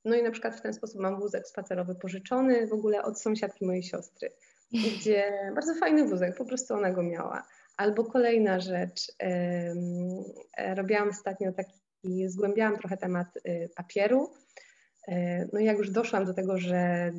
[0.09, 3.67] No i na przykład w ten sposób mam wózek spacerowy pożyczony w ogóle od sąsiadki
[3.67, 4.31] mojej siostry,
[4.73, 7.47] gdzie bardzo fajny wózek, po prostu ona go miała.
[7.77, 9.13] Albo kolejna rzecz,
[10.59, 14.31] yy, robiłam ostatnio taki, zgłębiałam trochę temat yy, papieru,
[15.09, 17.13] E, no jak już doszłam do tego, że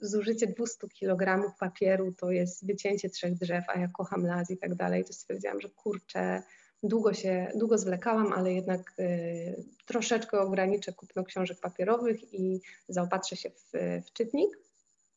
[0.00, 4.74] zużycie 200 kg papieru to jest wycięcie trzech drzew, a ja kocham las i tak
[4.74, 6.42] dalej, to stwierdziłam, że kurczę,
[6.82, 13.50] długo się, długo zwlekałam, ale jednak y, troszeczkę ograniczę kupno książek papierowych i zaopatrzę się
[13.50, 13.72] w,
[14.06, 14.58] w czytnik.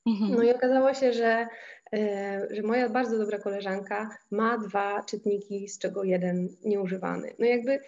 [0.06, 0.32] Mhm.
[0.32, 1.48] No i okazało się, że,
[1.93, 2.00] y,
[2.52, 7.36] że moja bardzo dobra koleżanka ma dwa czytniki, z czego jeden nieużywany.
[7.39, 7.80] No jakby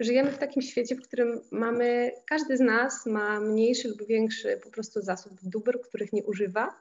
[0.00, 4.70] żyjemy w takim świecie, w którym mamy, każdy z nas ma mniejszy lub większy po
[4.70, 6.74] prostu zasób dóbr, których nie używa.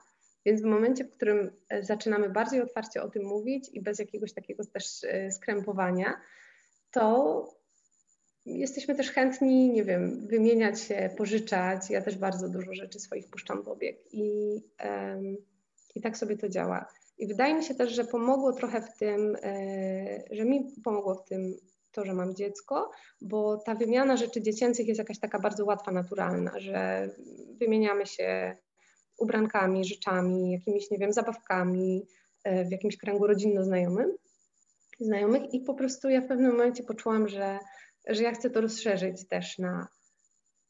[0.46, 4.34] Więc w momencie, w którym e, zaczynamy bardziej otwarcie o tym mówić i bez jakiegoś
[4.34, 6.22] takiego też e, skrępowania,
[6.92, 7.60] to
[8.46, 11.90] jesteśmy też chętni, nie wiem, wymieniać się, pożyczać.
[11.90, 15.38] Ja też bardzo dużo rzeczy swoich puszczam w obieg i, um,
[15.96, 16.86] i tak sobie to działa.
[17.18, 21.24] I wydaje mi się też, że pomogło trochę w tym, e, że mi pomogło w
[21.24, 21.56] tym
[21.92, 26.60] to, że mam dziecko, bo ta wymiana rzeczy dziecięcych jest jakaś taka bardzo łatwa, naturalna,
[26.60, 27.10] że
[27.60, 28.56] wymieniamy się
[29.20, 32.08] ubrankami, rzeczami, jakimiś, nie wiem, zabawkami
[32.44, 34.10] e, w jakimś kręgu rodzinno-znajomym,
[35.00, 37.60] znajomych i po prostu ja w pewnym momencie poczułam, że,
[38.08, 39.88] że ja chcę to rozszerzyć też na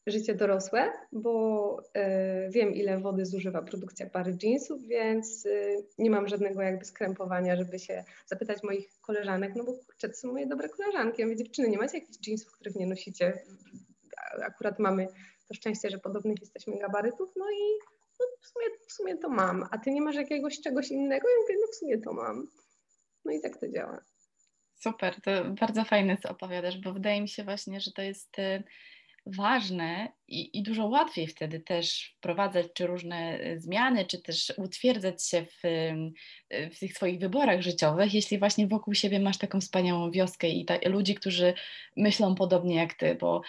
[0.06, 6.28] życie dorosłe, bo y, wiem, ile wody zużywa produkcja pary jeansów, więc y, nie mam
[6.28, 10.68] żadnego jakby skrępowania, żeby się zapytać moich koleżanek, no bo kurczę, to są moje dobre
[10.68, 11.20] koleżanki.
[11.20, 13.42] Ja mówię, dziewczyny, nie macie jakichś jeansów, których nie nosicie?
[14.42, 15.08] Akurat mamy
[15.48, 19.66] to szczęście, że podobnych jesteśmy gabarytów, no i no, w, sumie, w sumie to mam.
[19.70, 21.28] A ty nie masz jakiegoś czegoś innego?
[21.28, 22.46] Ja mówię, no w sumie to mam.
[23.24, 24.00] No i tak to działa.
[24.74, 28.62] Super, to bardzo fajne, co opowiadasz, bo wydaje mi się właśnie, że to jest y,
[29.26, 35.26] ważne i, i, dużo łatwiej wtedy też wprowadzać czy różne e, zmiany, czy też utwierdzać
[35.26, 35.60] się w,
[36.74, 40.78] w tych swoich wyborach życiowych, jeśli właśnie wokół siebie masz taką wspaniałą wioskę i ta,
[40.86, 41.54] ludzi, którzy
[41.96, 43.42] myślą podobnie jak ty, bo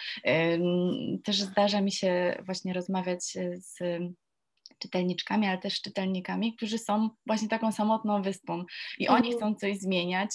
[1.24, 3.78] też zdarza mi się właśnie rozmawiać z
[4.82, 8.64] czytelniczkami, ale też czytelnikami, którzy są właśnie taką samotną wyspą
[8.98, 9.36] i oni mhm.
[9.36, 10.30] chcą coś zmieniać.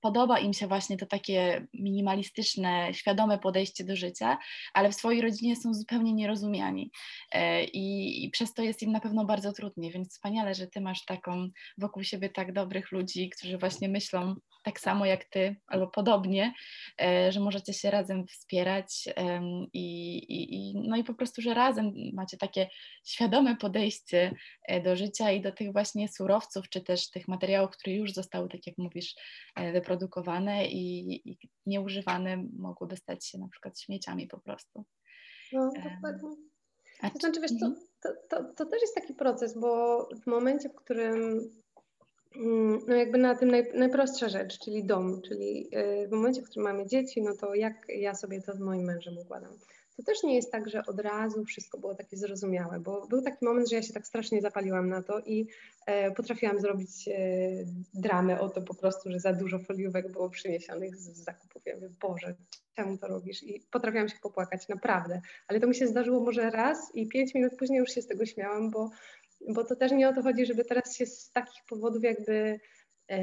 [0.00, 4.38] Podoba im się właśnie to takie minimalistyczne, świadome podejście do życia,
[4.72, 6.90] ale w swojej rodzinie są zupełnie nierozumiani
[7.32, 10.80] e, i, i przez to jest im na pewno bardzo trudnie, więc wspaniale, że ty
[10.80, 15.86] masz taką wokół siebie tak dobrych ludzi, którzy właśnie myślą tak samo jak ty albo
[15.86, 16.54] podobnie,
[17.02, 19.08] e, że możecie się razem wspierać
[19.72, 22.68] i, i, no i po prostu, że razem macie takie
[23.04, 24.34] świadome podejście
[24.64, 28.48] e, do życia i do tych właśnie surowców, czy też tych materiałów, które już zostały,
[28.48, 29.14] tak jak mówisz,
[29.72, 34.84] wyprodukowane wyprodukowane i, i nieużywane mogłyby stać się na przykład śmieciami po prostu.
[35.52, 36.30] No, dokładnie.
[37.02, 37.86] To znaczy, wiesz, to, mhm.
[38.02, 41.40] to, to, to też jest taki proces, bo w momencie, w którym
[42.36, 46.44] mm, no jakby na tym naj, najprostsza rzecz, czyli dom, czyli y, w momencie, w
[46.44, 49.58] którym mamy dzieci, no to jak ja sobie to z moim mężem układam
[50.00, 53.44] to też nie jest tak, że od razu wszystko było takie zrozumiałe, bo był taki
[53.44, 55.46] moment, że ja się tak strasznie zapaliłam na to i
[55.86, 57.12] e, potrafiłam zrobić e,
[57.94, 61.62] dramę o to po prostu, że za dużo foliówek było przyniesionych z, z zakupów.
[61.66, 62.34] Ja mówię, Boże,
[62.76, 63.42] czemu to robisz?
[63.42, 65.20] I potrafiłam się popłakać, naprawdę.
[65.48, 68.26] Ale to mi się zdarzyło może raz i pięć minut później już się z tego
[68.26, 68.90] śmiałam, bo,
[69.48, 72.60] bo to też nie o to chodzi, żeby teraz się z takich powodów jakby
[73.08, 73.18] e,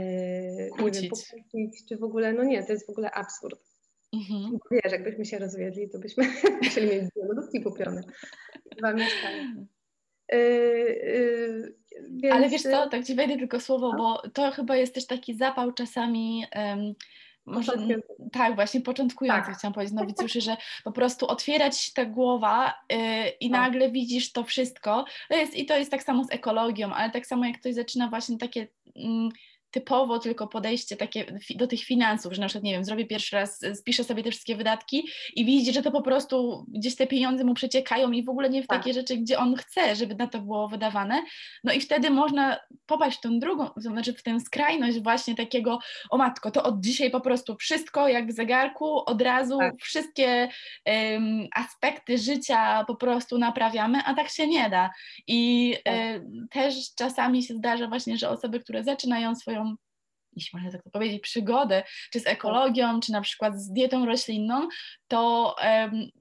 [0.55, 3.76] nie wiem, pokłócić, czy w ogóle, no nie, to jest w ogóle absurd.
[4.17, 4.57] Mhm.
[4.71, 6.23] Wiesz, jakbyśmy się rozwiedli, to byśmy
[6.63, 8.01] musieli mieć dwie lodówki kupione.
[8.77, 9.53] Dwa mieszkania.
[10.31, 11.75] Yy, yy,
[12.09, 12.35] więc...
[12.35, 13.97] Ale wiesz co, tak ci wejdę tylko słowo, no.
[13.97, 16.45] bo to chyba jest też taki zapał czasami.
[16.55, 16.93] Um,
[17.45, 17.71] może
[18.31, 19.57] tak, właśnie początkujący tak.
[19.57, 22.97] chciałam powiedzieć nowicjuszy, że po prostu otwierać ta głowa yy,
[23.29, 23.61] i tak.
[23.61, 25.05] nagle widzisz to wszystko.
[25.29, 28.09] To jest, I to jest tak samo z ekologią, ale tak samo jak ktoś zaczyna
[28.09, 28.67] właśnie takie.
[29.77, 33.61] Typowo tylko podejście takie do tych finansów, że na przykład, nie wiem, zrobię pierwszy raz,
[33.75, 37.53] spiszę sobie te wszystkie wydatki i widzi, że to po prostu gdzieś te pieniądze mu
[37.53, 38.77] przeciekają i w ogóle nie w tak.
[38.77, 41.23] takie rzeczy, gdzie on chce, żeby na to było wydawane.
[41.63, 46.17] No i wtedy można popaść w tą drugą, znaczy w tę skrajność właśnie takiego, o
[46.17, 49.75] matko, to od dzisiaj po prostu wszystko jak w zegarku, od razu tak.
[49.81, 50.49] wszystkie
[50.85, 54.89] um, aspekty życia po prostu naprawiamy, a tak się nie da.
[55.27, 55.95] I tak.
[55.95, 59.66] y, też czasami się zdarza właśnie, że osoby, które zaczynają swoją
[60.37, 64.67] jeśli można tak to powiedzieć, przygodę, czy z ekologią, czy na przykład z dietą roślinną,
[65.07, 66.11] to um,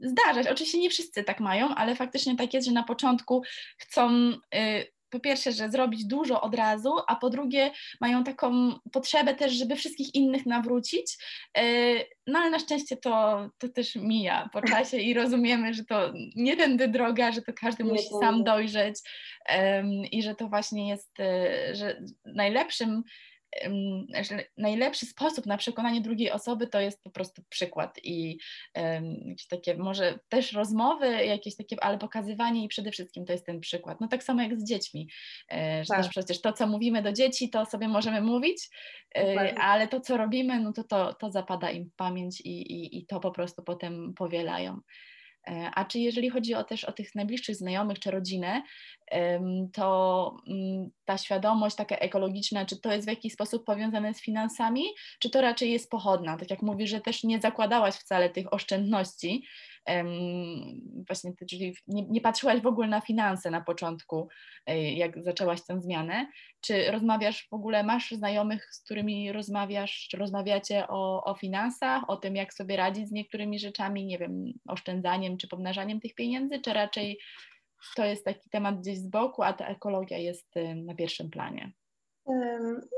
[0.00, 0.50] zdarza się.
[0.50, 3.42] Oczywiście nie wszyscy tak mają, ale faktycznie tak jest, że na początku
[3.78, 4.10] chcą
[4.54, 9.52] y, po pierwsze, że zrobić dużo od razu, a po drugie mają taką potrzebę też,
[9.52, 11.16] żeby wszystkich innych nawrócić.
[11.56, 11.64] E,
[12.26, 16.56] no ale na szczęście to, to też mija po czasie i rozumiemy, że to nie
[16.56, 18.96] tędy droga, że to każdy nie musi sam dojrzeć
[20.12, 23.02] i że to właśnie jest, e, że najlepszym
[24.22, 28.38] że najlepszy sposób na przekonanie drugiej osoby to jest po prostu przykład i
[29.28, 33.60] jakieś takie może też rozmowy, jakieś takie, ale pokazywanie i przede wszystkim to jest ten
[33.60, 34.00] przykład.
[34.00, 35.08] No tak samo jak z dziećmi,
[35.52, 35.98] e, że tak.
[35.98, 38.68] też przecież to, co mówimy do dzieci, to sobie możemy mówić,
[39.14, 39.58] e, Dokładnie.
[39.58, 43.06] ale to, co robimy, no to, to, to zapada im w pamięć i, i, i
[43.06, 44.80] to po prostu potem powielają.
[45.50, 48.62] E, a czy jeżeli chodzi o też o tych najbliższych znajomych czy rodzinę,
[49.72, 54.84] to mm, ta świadomość taka ekologiczna, czy to jest w jakiś sposób powiązane z finansami,
[55.18, 56.36] czy to raczej jest pochodna?
[56.36, 59.44] Tak jak mówisz, że też nie zakładałaś wcale tych oszczędności,
[61.06, 64.28] właśnie czyli nie, nie patrzyłaś w ogóle na finanse na początku,
[64.66, 66.26] e, jak zaczęłaś tę zmianę.
[66.60, 72.16] Czy rozmawiasz w ogóle, masz znajomych, z którymi rozmawiasz, czy rozmawiacie o, o finansach, o
[72.16, 76.72] tym, jak sobie radzić z niektórymi rzeczami, nie wiem, oszczędzaniem czy pomnażaniem tych pieniędzy, czy
[76.72, 77.18] raczej
[77.96, 81.72] to jest taki temat gdzieś z boku, a ta ekologia jest na pierwszym planie?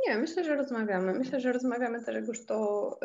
[0.09, 1.15] Nie, myślę, że rozmawiamy.
[1.15, 2.99] Myślę, że rozmawiamy też, jak już to,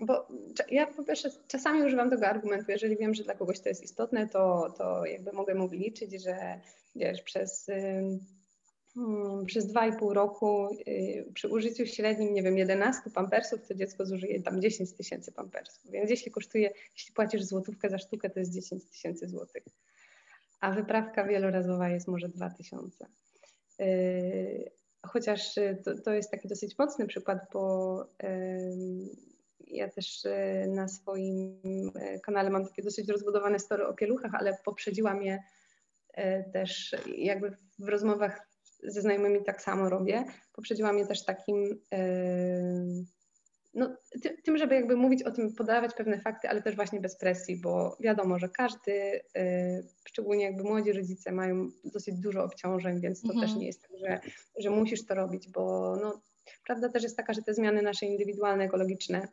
[0.00, 0.28] bo
[0.70, 4.28] ja po pierwsze czasami używam tego argumentu, jeżeli wiem, że dla kogoś to jest istotne,
[4.28, 6.60] to, to jakby mogę mu liczyć, że
[6.96, 7.66] wiesz, przez,
[8.94, 13.74] hmm, przez dwa i pół roku y, przy użyciu średnim, nie wiem, 11 pampersów, to
[13.74, 15.90] dziecko zużyje tam 10 tysięcy pampersów.
[15.90, 19.64] Więc jeśli kosztuje, jeśli płacisz złotówkę za sztukę, to jest 10 tysięcy złotych.
[20.60, 23.06] A wyprawka wielorazowa jest może 2000
[25.06, 28.06] chociaż y, to, to jest taki dosyć mocny przykład, bo
[29.66, 31.60] ja też y, na swoim
[31.96, 35.44] y, kanale mam takie dosyć rozbudowane story o pieluchach, ale poprzedziła mnie
[36.52, 38.48] też jakby w rozmowach
[38.82, 40.24] ze znajomymi tak samo robię.
[40.52, 41.80] Poprzedziła mnie też takim
[43.74, 43.96] no,
[44.44, 47.96] tym, żeby jakby mówić o tym, podawać pewne fakty, ale też właśnie bez presji, bo
[48.00, 48.92] wiadomo, że każdy,
[49.36, 53.46] y, szczególnie jakby młodzi rodzice mają dosyć dużo obciążeń, więc to mhm.
[53.46, 54.20] też nie jest tak, że,
[54.58, 56.22] że musisz to robić, bo no,
[56.66, 59.28] prawda też jest taka, że te zmiany nasze indywidualne, ekologiczne,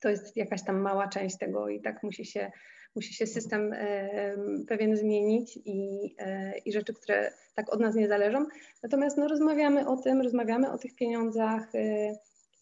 [0.00, 2.50] to jest jakaś tam mała część tego i tak musi się,
[2.94, 8.08] musi się system y, pewien zmienić i, y, i rzeczy, które tak od nas nie
[8.08, 8.46] zależą.
[8.82, 11.72] Natomiast no, rozmawiamy o tym, rozmawiamy o tych pieniądzach,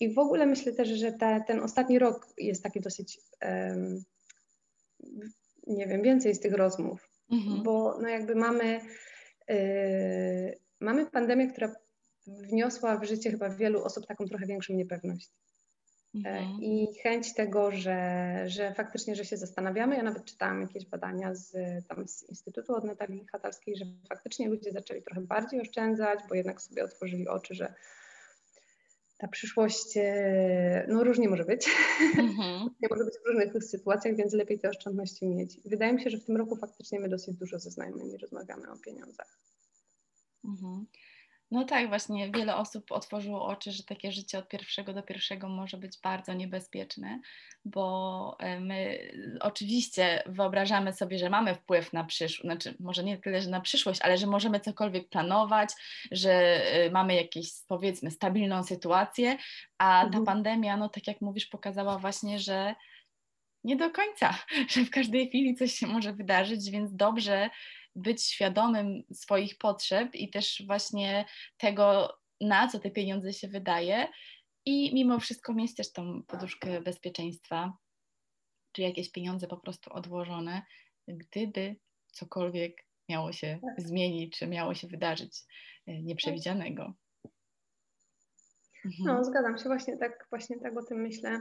[0.01, 4.05] i w ogóle myślę też, że ta, ten ostatni rok jest taki dosyć, um,
[5.67, 7.63] nie wiem, więcej z tych rozmów, mhm.
[7.63, 8.81] bo no jakby mamy,
[9.51, 11.75] y, mamy pandemię, która
[12.27, 15.31] wniosła w życie chyba wielu osób taką trochę większą niepewność.
[16.15, 16.63] E, mhm.
[16.63, 19.97] I chęć tego, że, że faktycznie, że się zastanawiamy.
[19.97, 21.53] Ja nawet czytałam jakieś badania z,
[21.89, 26.63] tam z Instytutu od Natalii Hatalskiej, że faktycznie ludzie zaczęli trochę bardziej oszczędzać, bo jednak
[26.63, 27.75] sobie otworzyli oczy, że
[29.21, 31.67] ta przyszłość e, no różnie może być.
[32.01, 32.69] Mm-hmm.
[32.83, 35.61] nie może być w różnych sytuacjach, więc lepiej te oszczędności mieć.
[35.65, 38.77] Wydaje mi się, że w tym roku faktycznie my dosyć dużo ze znajomymi rozmawiamy o
[38.77, 39.39] pieniądzach.
[40.45, 40.85] Mm-hmm.
[41.51, 45.77] No tak, właśnie wiele osób otworzyło oczy, że takie życie od pierwszego do pierwszego może
[45.77, 47.21] być bardzo niebezpieczne,
[47.65, 48.99] bo e, my
[49.41, 54.01] oczywiście wyobrażamy sobie, że mamy wpływ na przyszłość, znaczy może nie tyle, że na przyszłość,
[54.03, 55.71] ale że możemy cokolwiek planować,
[56.11, 59.37] że e, mamy jakąś powiedzmy stabilną sytuację,
[59.79, 60.25] a ta mhm.
[60.25, 62.75] pandemia, no tak jak mówisz, pokazała właśnie, że
[63.65, 64.39] nie do końca,
[64.73, 67.51] że w każdej chwili coś się może wydarzyć, więc dobrze
[67.97, 71.25] być świadomym swoich potrzeb i też właśnie
[71.57, 74.09] tego, na co te pieniądze się wydaje
[74.67, 77.73] i mimo wszystko mieć też tą poduszkę bezpieczeństwa,
[78.73, 80.63] czy jakieś pieniądze po prostu odłożone,
[81.09, 81.77] gdyby
[82.13, 83.87] cokolwiek miało się tak.
[83.87, 85.45] zmienić, czy miało się wydarzyć
[85.87, 86.95] e, nieprzewidzianego.
[88.85, 89.05] Mhm.
[89.05, 91.41] No, zgadzam się, właśnie tak, właśnie tak o tym myślę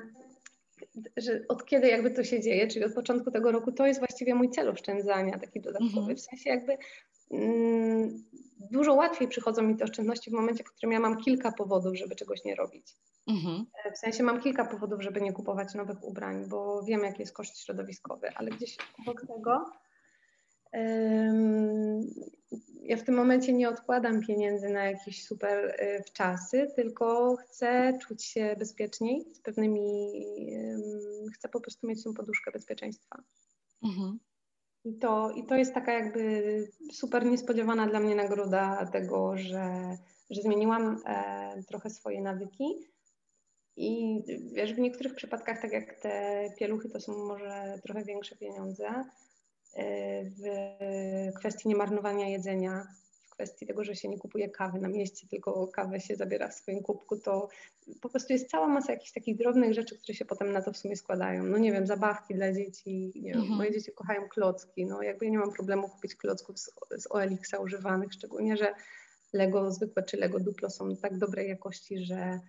[1.18, 4.36] że od kiedy jakby to się dzieje, czyli od początku tego roku, to jest właściwie
[4.36, 6.18] mój cel oszczędzania, taki dodatkowy, mhm.
[6.18, 6.78] w sensie jakby
[7.32, 8.24] mm,
[8.72, 12.16] dużo łatwiej przychodzą mi te oszczędności w momencie, w którym ja mam kilka powodów, żeby
[12.16, 12.96] czegoś nie robić.
[13.28, 13.66] Mhm.
[13.96, 17.60] W sensie mam kilka powodów, żeby nie kupować nowych ubrań, bo wiem, jaki jest koszt
[17.60, 19.66] środowiskowy, ale gdzieś obok tego
[22.90, 28.24] ja w tym momencie nie odkładam pieniędzy na jakieś super y, wczasy, tylko chcę czuć
[28.24, 30.12] się bezpieczniej z pewnymi,
[31.34, 33.24] chcę po prostu mieć tą poduszkę bezpieczeństwa.
[33.84, 34.20] Mhm.
[34.86, 39.98] I to, I to jest taka jakby super niespodziewana dla mnie nagroda tego, że,
[40.30, 42.66] że zmieniłam e, trochę swoje nawyki.
[43.76, 44.24] I
[44.54, 49.04] wiesz, w niektórych przypadkach, tak jak te pieluchy, to są może trochę większe pieniądze,
[50.38, 52.88] w kwestii niemarnowania jedzenia,
[53.22, 56.54] w kwestii tego, że się nie kupuje kawy na mieście, tylko kawę się zabiera w
[56.54, 57.50] swoim kubku, to
[58.02, 60.78] po prostu jest cała masa jakichś takich drobnych rzeczy, które się potem na to w
[60.78, 61.44] sumie składają.
[61.44, 63.58] No nie wiem, zabawki dla dzieci, nie wiem, mhm.
[63.58, 67.60] moje dzieci kochają klocki, no jakby ja nie mam problemu kupić klocków z, z OLX-a
[67.60, 68.74] używanych, szczególnie, że
[69.34, 72.40] Lego zwykłe czy Lego Duplo są tak dobrej jakości, że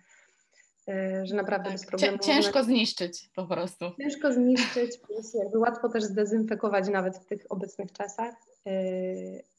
[1.23, 1.73] że naprawdę tak.
[1.73, 2.17] bez problemu.
[2.17, 2.63] Ciężko można...
[2.63, 3.85] zniszczyć po prostu.
[4.01, 8.35] Ciężko zniszczyć, plus jakby łatwo też zdezynfekować nawet w tych obecnych czasach,
[8.67, 8.71] e,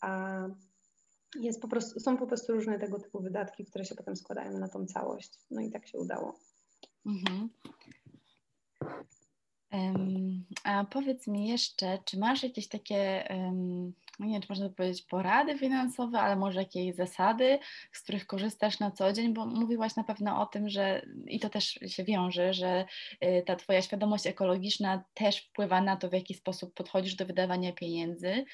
[0.01, 0.43] a
[1.41, 4.69] jest po prostu, są po prostu różne tego typu wydatki, które się potem składają na
[4.69, 5.31] tą całość.
[5.51, 6.39] No i tak się udało.
[7.07, 7.49] Mhm.
[9.73, 15.03] Um, a powiedz mi jeszcze, czy masz jakieś takie um, nie wiem, czy można powiedzieć
[15.03, 17.59] porady finansowe, ale może jakieś zasady,
[17.93, 21.49] z których korzystasz na co dzień, bo mówiłaś na pewno o tym, że i to
[21.49, 22.85] też się wiąże, że
[23.25, 27.73] y, ta Twoja świadomość ekologiczna też wpływa na to, w jaki sposób podchodzisz do wydawania
[27.73, 28.45] pieniędzy,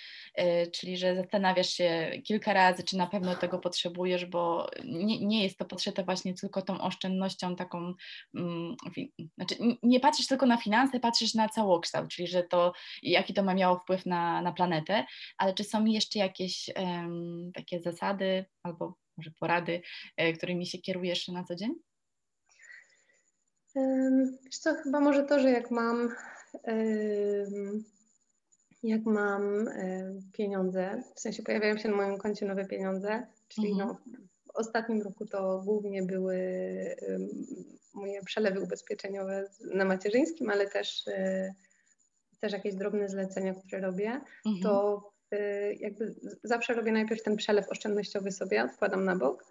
[0.40, 5.42] y, czyli że zastanawiasz się kilka razy, czy na pewno tego potrzebujesz, bo nie, nie
[5.42, 7.94] jest to potrzebne właśnie tylko tą oszczędnością taką,
[8.34, 8.76] mm,
[9.36, 13.54] znaczy nie patrzysz tylko na finanse, patrzysz na całokształt, czyli że to, jaki to ma
[13.54, 15.06] miało wpływ na, na planetę,
[15.38, 19.80] ale czy są jeszcze jakieś um, takie zasady albo może porady,
[20.16, 21.74] e, którymi się kierujesz na co dzień?
[24.44, 26.09] Wiesz co, chyba może to, że jak mam
[28.82, 29.68] jak mam
[30.32, 33.88] pieniądze, w sensie pojawiają się na moim koncie nowe pieniądze, czyli mhm.
[33.88, 33.99] no,
[34.46, 36.36] w ostatnim roku to głównie były
[37.94, 41.55] moje przelewy ubezpieczeniowe na macierzyńskim, ale też, e,
[42.40, 44.62] też jakieś drobne zlecenia, które robię, mhm.
[44.62, 45.03] to
[45.81, 49.45] jakby zawsze robię najpierw ten przelew oszczędnościowy sobie, odkładam na bok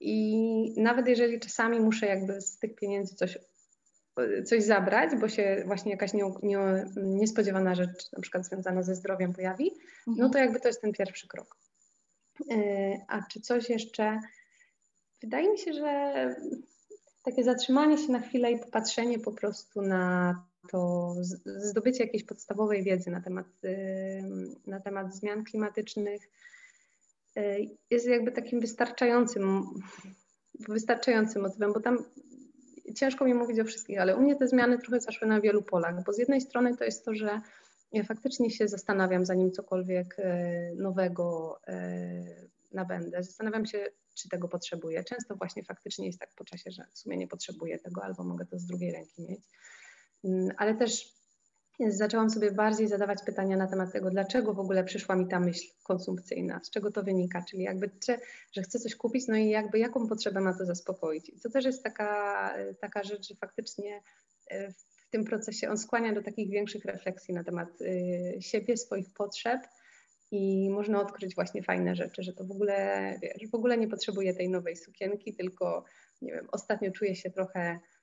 [0.00, 3.38] i nawet jeżeli czasami muszę jakby z tych pieniędzy coś,
[4.44, 6.58] coś zabrać, bo się właśnie jakaś nie, nie,
[6.96, 9.70] niespodziewana rzecz na przykład związana ze zdrowiem pojawi,
[10.06, 10.30] no mhm.
[10.30, 11.56] to jakby to jest ten pierwszy krok.
[12.52, 14.20] Y, a czy coś jeszcze?
[15.20, 16.34] Wydaje mi się, że
[17.22, 20.34] takie zatrzymanie się na chwilę i popatrzenie po prostu na
[20.70, 23.46] to zdobycie jakiejś podstawowej wiedzy na temat,
[24.66, 26.22] na temat zmian klimatycznych
[27.36, 29.64] y, jest jakby takim wystarczającym,
[30.68, 32.04] wystarczającym motywem, bo tam
[32.94, 36.04] ciężko mi mówić o wszystkich, ale u mnie te zmiany trochę zaszły na wielu polach,
[36.04, 37.40] bo z jednej strony to jest to, że
[37.92, 40.24] ja faktycznie się zastanawiam, zanim cokolwiek y,
[40.76, 43.22] nowego y, nabędę.
[43.22, 45.04] Zastanawiam się, czy tego potrzebuję.
[45.04, 48.46] Często właśnie faktycznie jest tak po czasie, że w sumie nie potrzebuję tego, albo mogę
[48.46, 49.40] to z drugiej ręki mieć.
[50.24, 51.18] Mm, ale też
[51.88, 55.68] zaczęłam sobie bardziej zadawać pytania na temat tego, dlaczego w ogóle przyszła mi ta myśl
[55.82, 58.18] konsumpcyjna, z czego to wynika, czyli jakby, czy,
[58.52, 61.28] że chcę coś kupić, no i jakby jaką potrzebę ma to zaspokoić.
[61.28, 64.02] I to też jest taka, taka rzecz, że faktycznie
[64.50, 69.12] e, w tym procesie on skłania do takich większych refleksji na temat e, siebie, swoich
[69.16, 69.60] potrzeb
[70.30, 74.34] i można odkryć właśnie fajne rzeczy, że to w ogóle, wiesz, w ogóle nie potrzebuję
[74.34, 75.84] tej nowej sukienki, tylko
[76.22, 77.97] nie wiem, ostatnio czuję się trochę Y,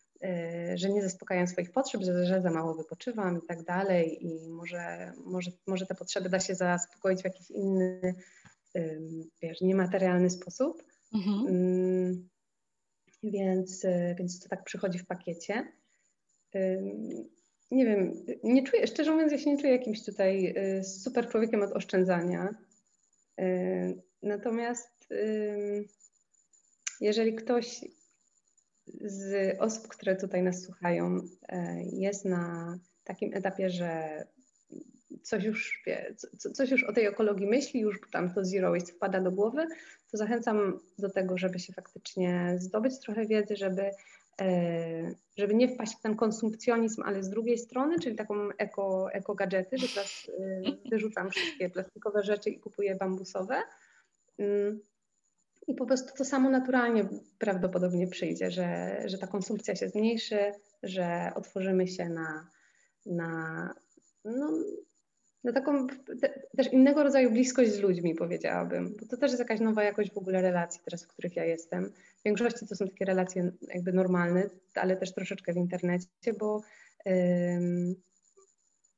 [0.76, 5.14] że nie zaspokajam swoich potrzeb, że, że za mało wypoczywam i tak dalej i może,
[5.26, 8.16] może, może te potrzeby da się zaspokoić w jakiś inny,
[9.42, 10.84] wiesz, niematerialny sposób.
[11.14, 12.30] Mhm.
[13.24, 15.68] Więc, y, więc to tak przychodzi w pakiecie.
[17.72, 21.62] Nie wiem, nie czuję, szczerze mówiąc, ja się nie czuję jakimś tutaj y, super człowiekiem
[21.62, 22.56] od oszczędzania.
[24.24, 25.08] Natomiast
[27.02, 27.86] jeżeli ktoś
[29.02, 34.24] z osób, które tutaj nas słuchają, e, jest na takim etapie, że
[35.22, 36.16] coś już wie,
[36.54, 39.68] coś już o tej ekologii myśli, już tam to zero waste wpada do głowy,
[40.12, 43.92] to zachęcam do tego, żeby się faktycznie zdobyć trochę wiedzy, żeby,
[44.42, 49.36] e, żeby nie wpaść w ten konsumpcjonizm, ale z drugiej strony, czyli taką eko, eko
[49.36, 53.62] gadżety, że teraz e, wyrzucam wszystkie plastikowe rzeczy i kupuję bambusowe.
[54.38, 54.80] Mm,
[55.68, 57.08] i po prostu to samo naturalnie
[57.40, 60.38] prawdopodobnie przyjdzie, że, że ta konsumpcja się zmniejszy,
[60.84, 62.48] że otworzymy się na,
[63.06, 63.74] na,
[64.26, 64.52] no,
[65.44, 65.88] no taką
[66.22, 70.14] te, też innego rodzaju bliskość z ludźmi, powiedziałabym, bo to też jest jakaś nowa jakość
[70.14, 71.92] w ogóle relacji teraz, w których ja jestem.
[72.20, 76.62] W większości to są takie relacje jakby normalne, ale też troszeczkę w internecie, bo,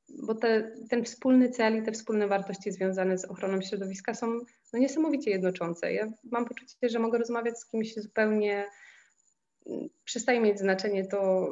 [0.09, 4.27] bo te, ten wspólny cel i te wspólne wartości związane z ochroną środowiska są
[4.73, 5.93] no, niesamowicie jednoczące.
[5.93, 8.65] Ja mam poczucie, że mogę rozmawiać z kimś zupełnie
[10.03, 11.49] przestaje mieć znaczenie to,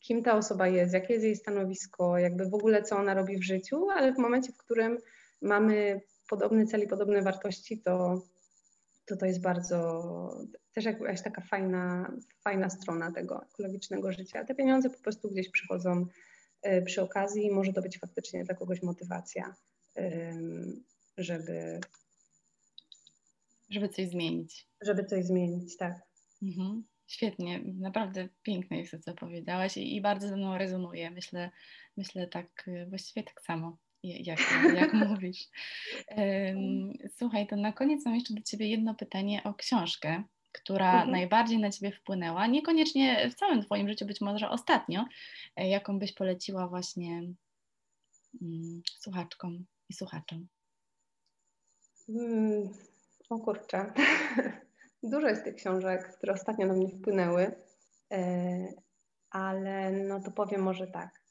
[0.00, 3.44] kim ta osoba jest, jakie jest jej stanowisko, jakby w ogóle co ona robi w
[3.44, 4.98] życiu, ale w momencie, w którym
[5.42, 8.22] mamy podobny cel i podobne wartości, to
[9.06, 12.12] to, to jest bardzo też jakaś taka fajna,
[12.44, 14.44] fajna strona tego ekologicznego życia.
[14.44, 16.06] Te pieniądze po prostu gdzieś przychodzą
[16.84, 19.54] przy okazji może to być faktycznie dla kogoś motywacja,
[21.18, 21.80] żeby
[23.72, 24.66] żeby coś zmienić.
[24.80, 26.02] Żeby coś zmienić, tak.
[26.42, 26.84] Mhm.
[27.06, 31.10] Świetnie, naprawdę piękne jest to, co powiedziałaś i, i bardzo ze mną rezonuje.
[31.10, 31.50] Myślę,
[31.96, 34.40] myślę tak, y, właściwie tak samo, jak,
[34.74, 35.48] jak mówisz.
[37.18, 41.10] Słuchaj, to na koniec mam jeszcze do Ciebie jedno pytanie o książkę, która mhm.
[41.10, 45.04] najbardziej na Ciebie wpłynęła, niekoniecznie w całym Twoim życiu, być może ostatnio,
[45.56, 47.22] e, jaką byś poleciła właśnie
[48.42, 50.46] mm, słuchaczkom i słuchaczom?
[52.06, 52.68] Hmm,
[53.30, 53.92] o kurczę.
[55.02, 57.52] Dużo jest tych książek, które ostatnio na mnie wpłynęły,
[58.12, 58.66] e,
[59.30, 61.21] ale no to powiem może tak.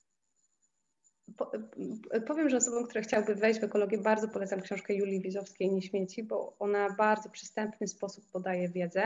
[2.28, 6.24] Powiem, że osobom, które chciałyby wejść w ekologię, bardzo polecam książkę Julii Wizowskiej Nie śmieci,
[6.24, 9.04] bo ona w bardzo przystępny sposób podaje wiedzę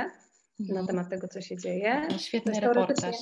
[0.59, 0.79] mhm.
[0.81, 2.07] na temat tego, co się dzieje.
[2.11, 3.15] No, świetny reportaż.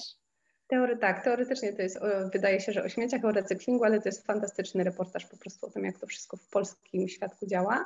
[0.68, 2.00] Teory, tak, teoretycznie to jest,
[2.34, 5.70] wydaje się, że o śmieciach, o recyklingu, ale to jest fantastyczny reportaż po prostu o
[5.70, 7.86] tym, jak to wszystko w polskim świadku działa.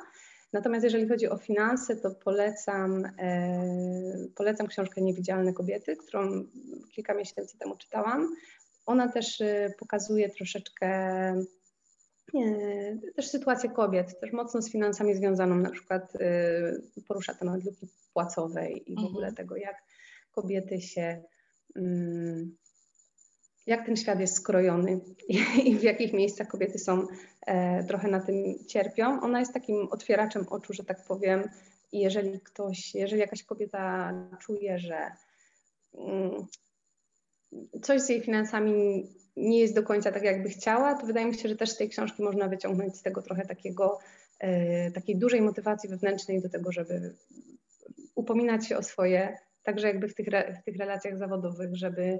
[0.52, 6.44] Natomiast jeżeli chodzi o finanse, to polecam, e, polecam książkę Niewidzialne kobiety, którą
[6.90, 8.36] kilka miesięcy temu czytałam.
[8.88, 10.86] Ona też e, pokazuje troszeczkę
[12.34, 16.12] e, też sytuację kobiet, też mocno z finansami związaną, na przykład
[17.08, 19.34] porusza temat luki płacowej i w ogóle mhm.
[19.34, 19.82] tego, jak
[20.32, 21.22] kobiety się
[21.76, 22.56] mm,
[23.68, 25.00] jak ten świat jest skrojony
[25.64, 27.06] i, w jakich miejscach kobiety są
[27.46, 28.34] e, trochę na tym
[28.66, 29.20] cierpią.
[29.20, 31.48] Ona jest takim otwieraczem oczu, że tak powiem.
[31.92, 35.12] I jeżeli ktoś, jeżeli jakaś kobieta czuje, że
[35.94, 36.46] mm,
[37.82, 41.48] coś z jej finansami nie jest do końca tak, jakby chciała, to wydaje mi się,
[41.48, 43.98] że też z tej książki można wyciągnąć z tego trochę takiego,
[44.38, 47.14] e, takiej dużej motywacji wewnętrznej do tego, żeby
[48.14, 50.26] upominać się o swoje, także jakby w tych,
[50.60, 52.18] w tych relacjach zawodowych, żeby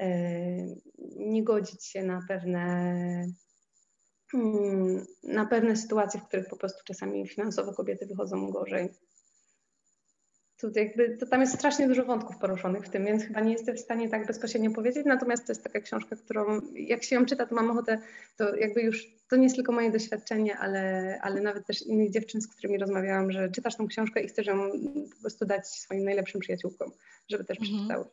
[0.00, 0.08] E,
[1.16, 3.26] nie godzić się na pewne,
[4.32, 8.88] hmm, na pewne sytuacje, w których po prostu czasami finansowo kobiety wychodzą gorzej.
[10.60, 13.76] To, jakby, to tam jest strasznie dużo wątków poruszonych w tym, więc chyba nie jestem
[13.76, 15.06] w stanie tak bezpośrednio powiedzieć.
[15.06, 17.98] Natomiast to jest taka książka, którą jak się ją czyta, to mam ochotę,
[18.36, 22.40] to jakby już to nie jest tylko moje doświadczenie, ale, ale nawet też innych dziewczyn,
[22.40, 24.70] z którymi rozmawiałam, że czytasz tą książkę i chcesz ją
[25.14, 26.90] po prostu dać swoim najlepszym przyjaciółkom,
[27.30, 27.76] żeby też mhm.
[27.76, 28.04] przeczytały.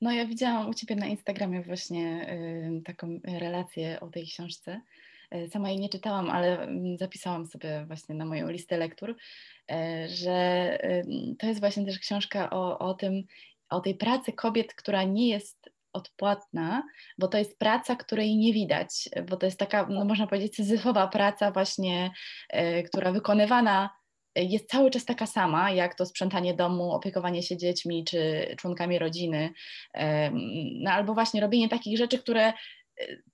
[0.00, 2.26] No ja widziałam u Ciebie na Instagramie właśnie
[2.78, 4.80] y, taką relację o tej książce.
[5.34, 9.74] Y, sama jej nie czytałam, ale mm, zapisałam sobie właśnie na moją listę lektur, y,
[10.08, 10.78] że
[11.38, 13.22] to jest właśnie też książka o, o tym,
[13.70, 16.82] o tej pracy kobiet, która nie jest odpłatna,
[17.18, 21.08] bo to jest praca, której nie widać, bo to jest taka, no można powiedzieć, syzyfowa
[21.08, 22.10] praca właśnie,
[22.86, 23.90] która wykonywana
[24.36, 29.52] jest cały czas taka sama, jak to sprzątanie domu, opiekowanie się dziećmi czy członkami rodziny,
[30.80, 32.54] no albo właśnie robienie takich rzeczy, które e,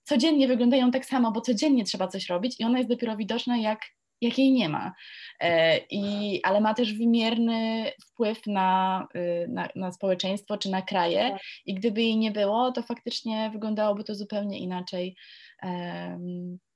[0.03, 3.81] codziennie wyglądają tak samo, bo codziennie trzeba coś robić i ona jest dopiero widoczna, jak,
[4.21, 4.93] jak jej nie ma.
[5.41, 11.31] E, I, ale ma też wymierny wpływ na, y, na, na społeczeństwo czy na kraje
[11.31, 11.43] tak.
[11.67, 15.17] i gdyby jej nie było, to faktycznie wyglądałoby to zupełnie inaczej.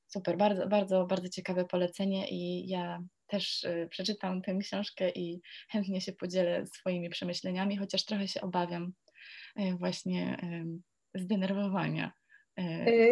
[0.06, 6.00] Super, bardzo, bardzo, bardzo ciekawe polecenie i ja też y, przeczytam tę książkę i chętnie
[6.00, 8.92] się podzielę swoimi przemyśleniami, chociaż trochę się obawiam
[9.60, 10.36] y, właśnie
[11.14, 12.12] zdenerwowania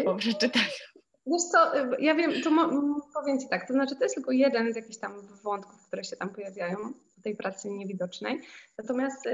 [0.04, 0.64] po przeczytaniu.
[1.26, 2.50] Wiesz co, ja wiem, to
[3.14, 6.16] powiem Ci tak, to znaczy to jest tylko jeden z jakichś tam wątków, które się
[6.16, 6.76] tam pojawiają
[7.18, 8.40] w tej pracy niewidocznej,
[8.78, 9.32] natomiast yy,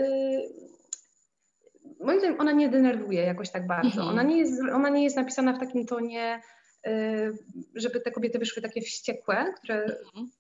[2.00, 4.08] moim zdaniem ona nie denerwuje jakoś tak bardzo, mhm.
[4.08, 6.42] ona, nie jest, ona nie jest napisana w takim tonie,
[6.86, 7.38] yy,
[7.74, 10.30] żeby te kobiety wyszły takie wściekłe, które mhm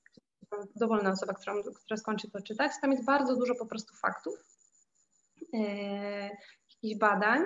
[0.76, 1.54] dowolna osoba, która,
[1.84, 2.72] która skończy to czytać.
[2.80, 4.34] Tam jest bardzo dużo po prostu faktów,
[5.54, 5.58] e,
[6.70, 7.42] jakichś badań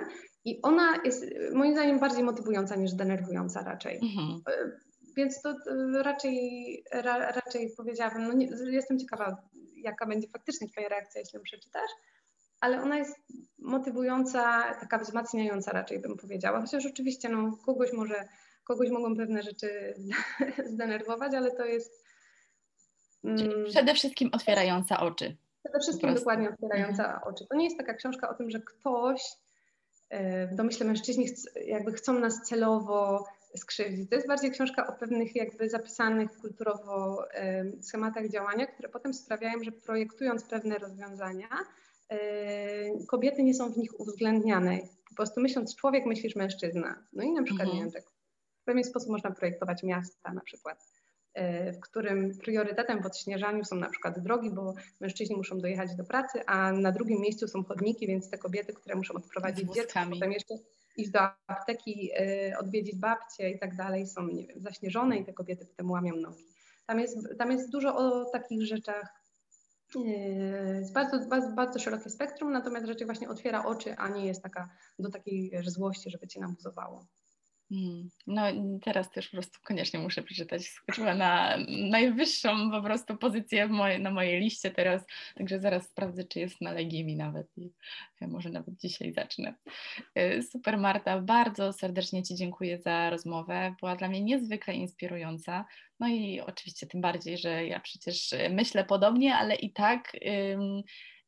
[0.47, 3.99] i ona jest moim zdaniem bardziej motywująca niż denerwująca raczej.
[4.03, 4.41] Mhm.
[4.47, 4.71] E,
[5.15, 5.55] więc to
[6.03, 9.37] raczej, ra, raczej powiedziałabym, no nie, jestem ciekawa,
[9.75, 11.91] jaka będzie faktycznie Twoja reakcja, jeśli ją przeczytasz,
[12.59, 13.15] ale ona jest
[13.59, 18.27] motywująca, taka wzmacniająca raczej bym powiedziała, chociaż oczywiście no, kogoś może
[18.63, 19.95] kogoś mogą pewne rzeczy
[20.73, 22.03] zdenerwować, ale to jest.
[23.23, 25.37] Mm, przede wszystkim otwierająca oczy.
[25.63, 27.33] Przede wszystkim dokładnie otwierająca mhm.
[27.33, 27.45] oczy.
[27.49, 29.46] To nie jest taka książka o tym, że ktoś, e,
[30.51, 31.27] w domyśle mężczyźni,
[31.65, 34.09] jakby chcą nas celowo skrzywdzić.
[34.09, 37.25] To jest bardziej książka o pewnych jakby zapisanych kulturowo
[37.81, 41.47] schematach działania, które potem sprawiają, że projektując pewne rozwiązania,
[43.07, 44.79] kobiety nie są w nich uwzględniane.
[45.09, 47.03] Po prostu myśląc człowiek, myślisz mężczyzna.
[47.13, 47.77] No i na przykład, mhm.
[47.77, 48.03] nie wiem, tak
[48.61, 50.96] w pewien sposób można projektować miasta na przykład
[51.73, 56.45] w którym priorytetem w odśnieżaniu są na przykład drogi, bo mężczyźni muszą dojechać do pracy,
[56.45, 60.55] a na drugim miejscu są chodniki, więc te kobiety, które muszą odprowadzić dziecko, potem jeszcze
[60.97, 65.33] iść do apteki, y, odwiedzić babcię i tak dalej, są, nie wiem, zaśnieżone i te
[65.33, 66.43] kobiety potem łamią nogi.
[66.85, 69.13] Tam jest, tam jest dużo o takich rzeczach,
[69.95, 74.69] jest bardzo, bardzo, bardzo szerokie spektrum, natomiast rzeczy właśnie otwiera oczy, a nie jest taka
[74.99, 77.05] do takiej złości, żeby cię nabuzowało.
[77.69, 78.09] Hmm.
[78.27, 78.41] No
[78.83, 80.65] teraz też po prostu koniecznie muszę przeczytać.
[80.65, 85.05] Skoczyła na najwyższą po prostu pozycję moje, na mojej liście teraz,
[85.35, 87.71] także zaraz sprawdzę, czy jest na Legimi nawet i
[88.21, 89.55] może nawet dzisiaj zacznę.
[90.15, 93.75] E, super Marta, bardzo serdecznie Ci dziękuję za rozmowę.
[93.79, 95.65] Była dla mnie niezwykle inspirująca.
[95.99, 100.11] No i oczywiście tym bardziej, że ja przecież myślę podobnie, ale i tak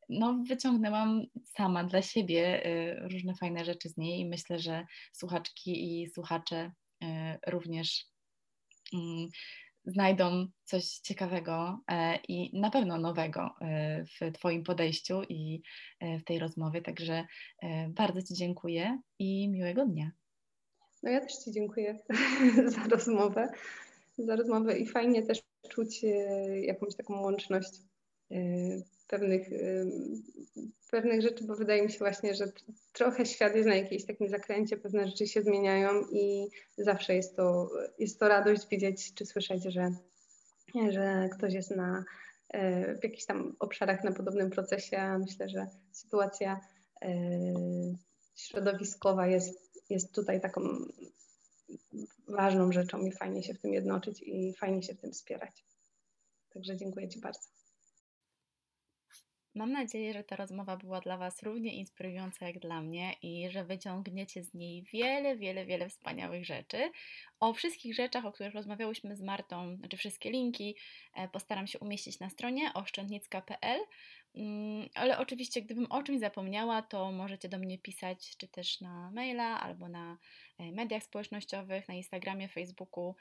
[0.09, 6.01] no, wyciągnęłam sama dla siebie y, różne fajne rzeczy z niej i myślę, że słuchaczki
[6.01, 6.71] i słuchacze
[7.03, 7.07] y,
[7.47, 8.05] również
[8.93, 9.29] mm,
[9.85, 15.61] znajdą coś ciekawego e, i na pewno nowego e, w Twoim podejściu i
[15.99, 16.81] e, w tej rozmowie.
[16.81, 17.25] Także
[17.89, 20.11] bardzo Ci dziękuję i miłego dnia.
[21.03, 21.99] No ja też Ci dziękuję
[22.75, 23.49] za rozmowę,
[24.17, 26.05] za rozmowę i fajnie też czuć
[26.61, 27.69] jakąś taką łączność
[29.09, 29.49] pewnych,
[30.91, 32.51] pewnych rzeczy, bo wydaje mi się właśnie, że
[32.93, 36.47] trochę świat jest na jakiejś takim zakręcie, pewne rzeczy się zmieniają i
[36.77, 39.91] zawsze jest to, jest to radość widzieć czy słyszeć, że,
[40.89, 42.03] że ktoś jest na,
[42.49, 45.17] e, w jakichś tam obszarach na podobnym procesie.
[45.19, 46.59] Myślę, że sytuacja
[47.01, 47.09] e,
[48.35, 50.61] środowiskowa jest, jest tutaj taką
[52.27, 55.65] ważną rzeczą i fajnie się w tym jednoczyć i fajnie się w tym wspierać.
[56.53, 57.58] Także dziękuję Ci bardzo.
[59.59, 63.65] Mam nadzieję, że ta rozmowa była dla Was równie inspirująca jak dla mnie i że
[63.65, 66.91] wyciągniecie z niej wiele, wiele, wiele wspaniałych rzeczy.
[67.39, 70.75] O wszystkich rzeczach, o których rozmawiałyśmy z Martą, znaczy wszystkie linki,
[71.15, 73.79] e, postaram się umieścić na stronie oszczędnicka.pl.
[74.35, 79.11] Mm, ale oczywiście, gdybym o czymś zapomniała, to możecie do mnie pisać, czy też na
[79.11, 80.17] maila, albo na
[80.59, 83.15] mediach społecznościowych, na Instagramie, Facebooku,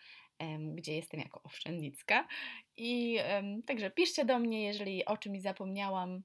[0.75, 2.29] gdzie jestem jako oszczędnicka.
[2.77, 3.19] I
[3.67, 6.23] także piszcie do mnie, jeżeli o czymś zapomniałam,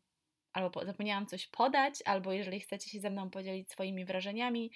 [0.53, 4.72] albo zapomniałam coś podać, albo jeżeli chcecie się ze mną podzielić swoimi wrażeniami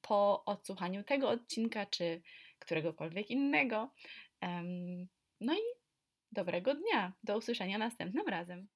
[0.00, 2.22] po odsłuchaniu tego odcinka, czy
[2.58, 3.90] któregokolwiek innego.
[5.40, 5.62] No i
[6.32, 7.12] dobrego dnia.
[7.24, 8.68] Do usłyszenia następnym razem.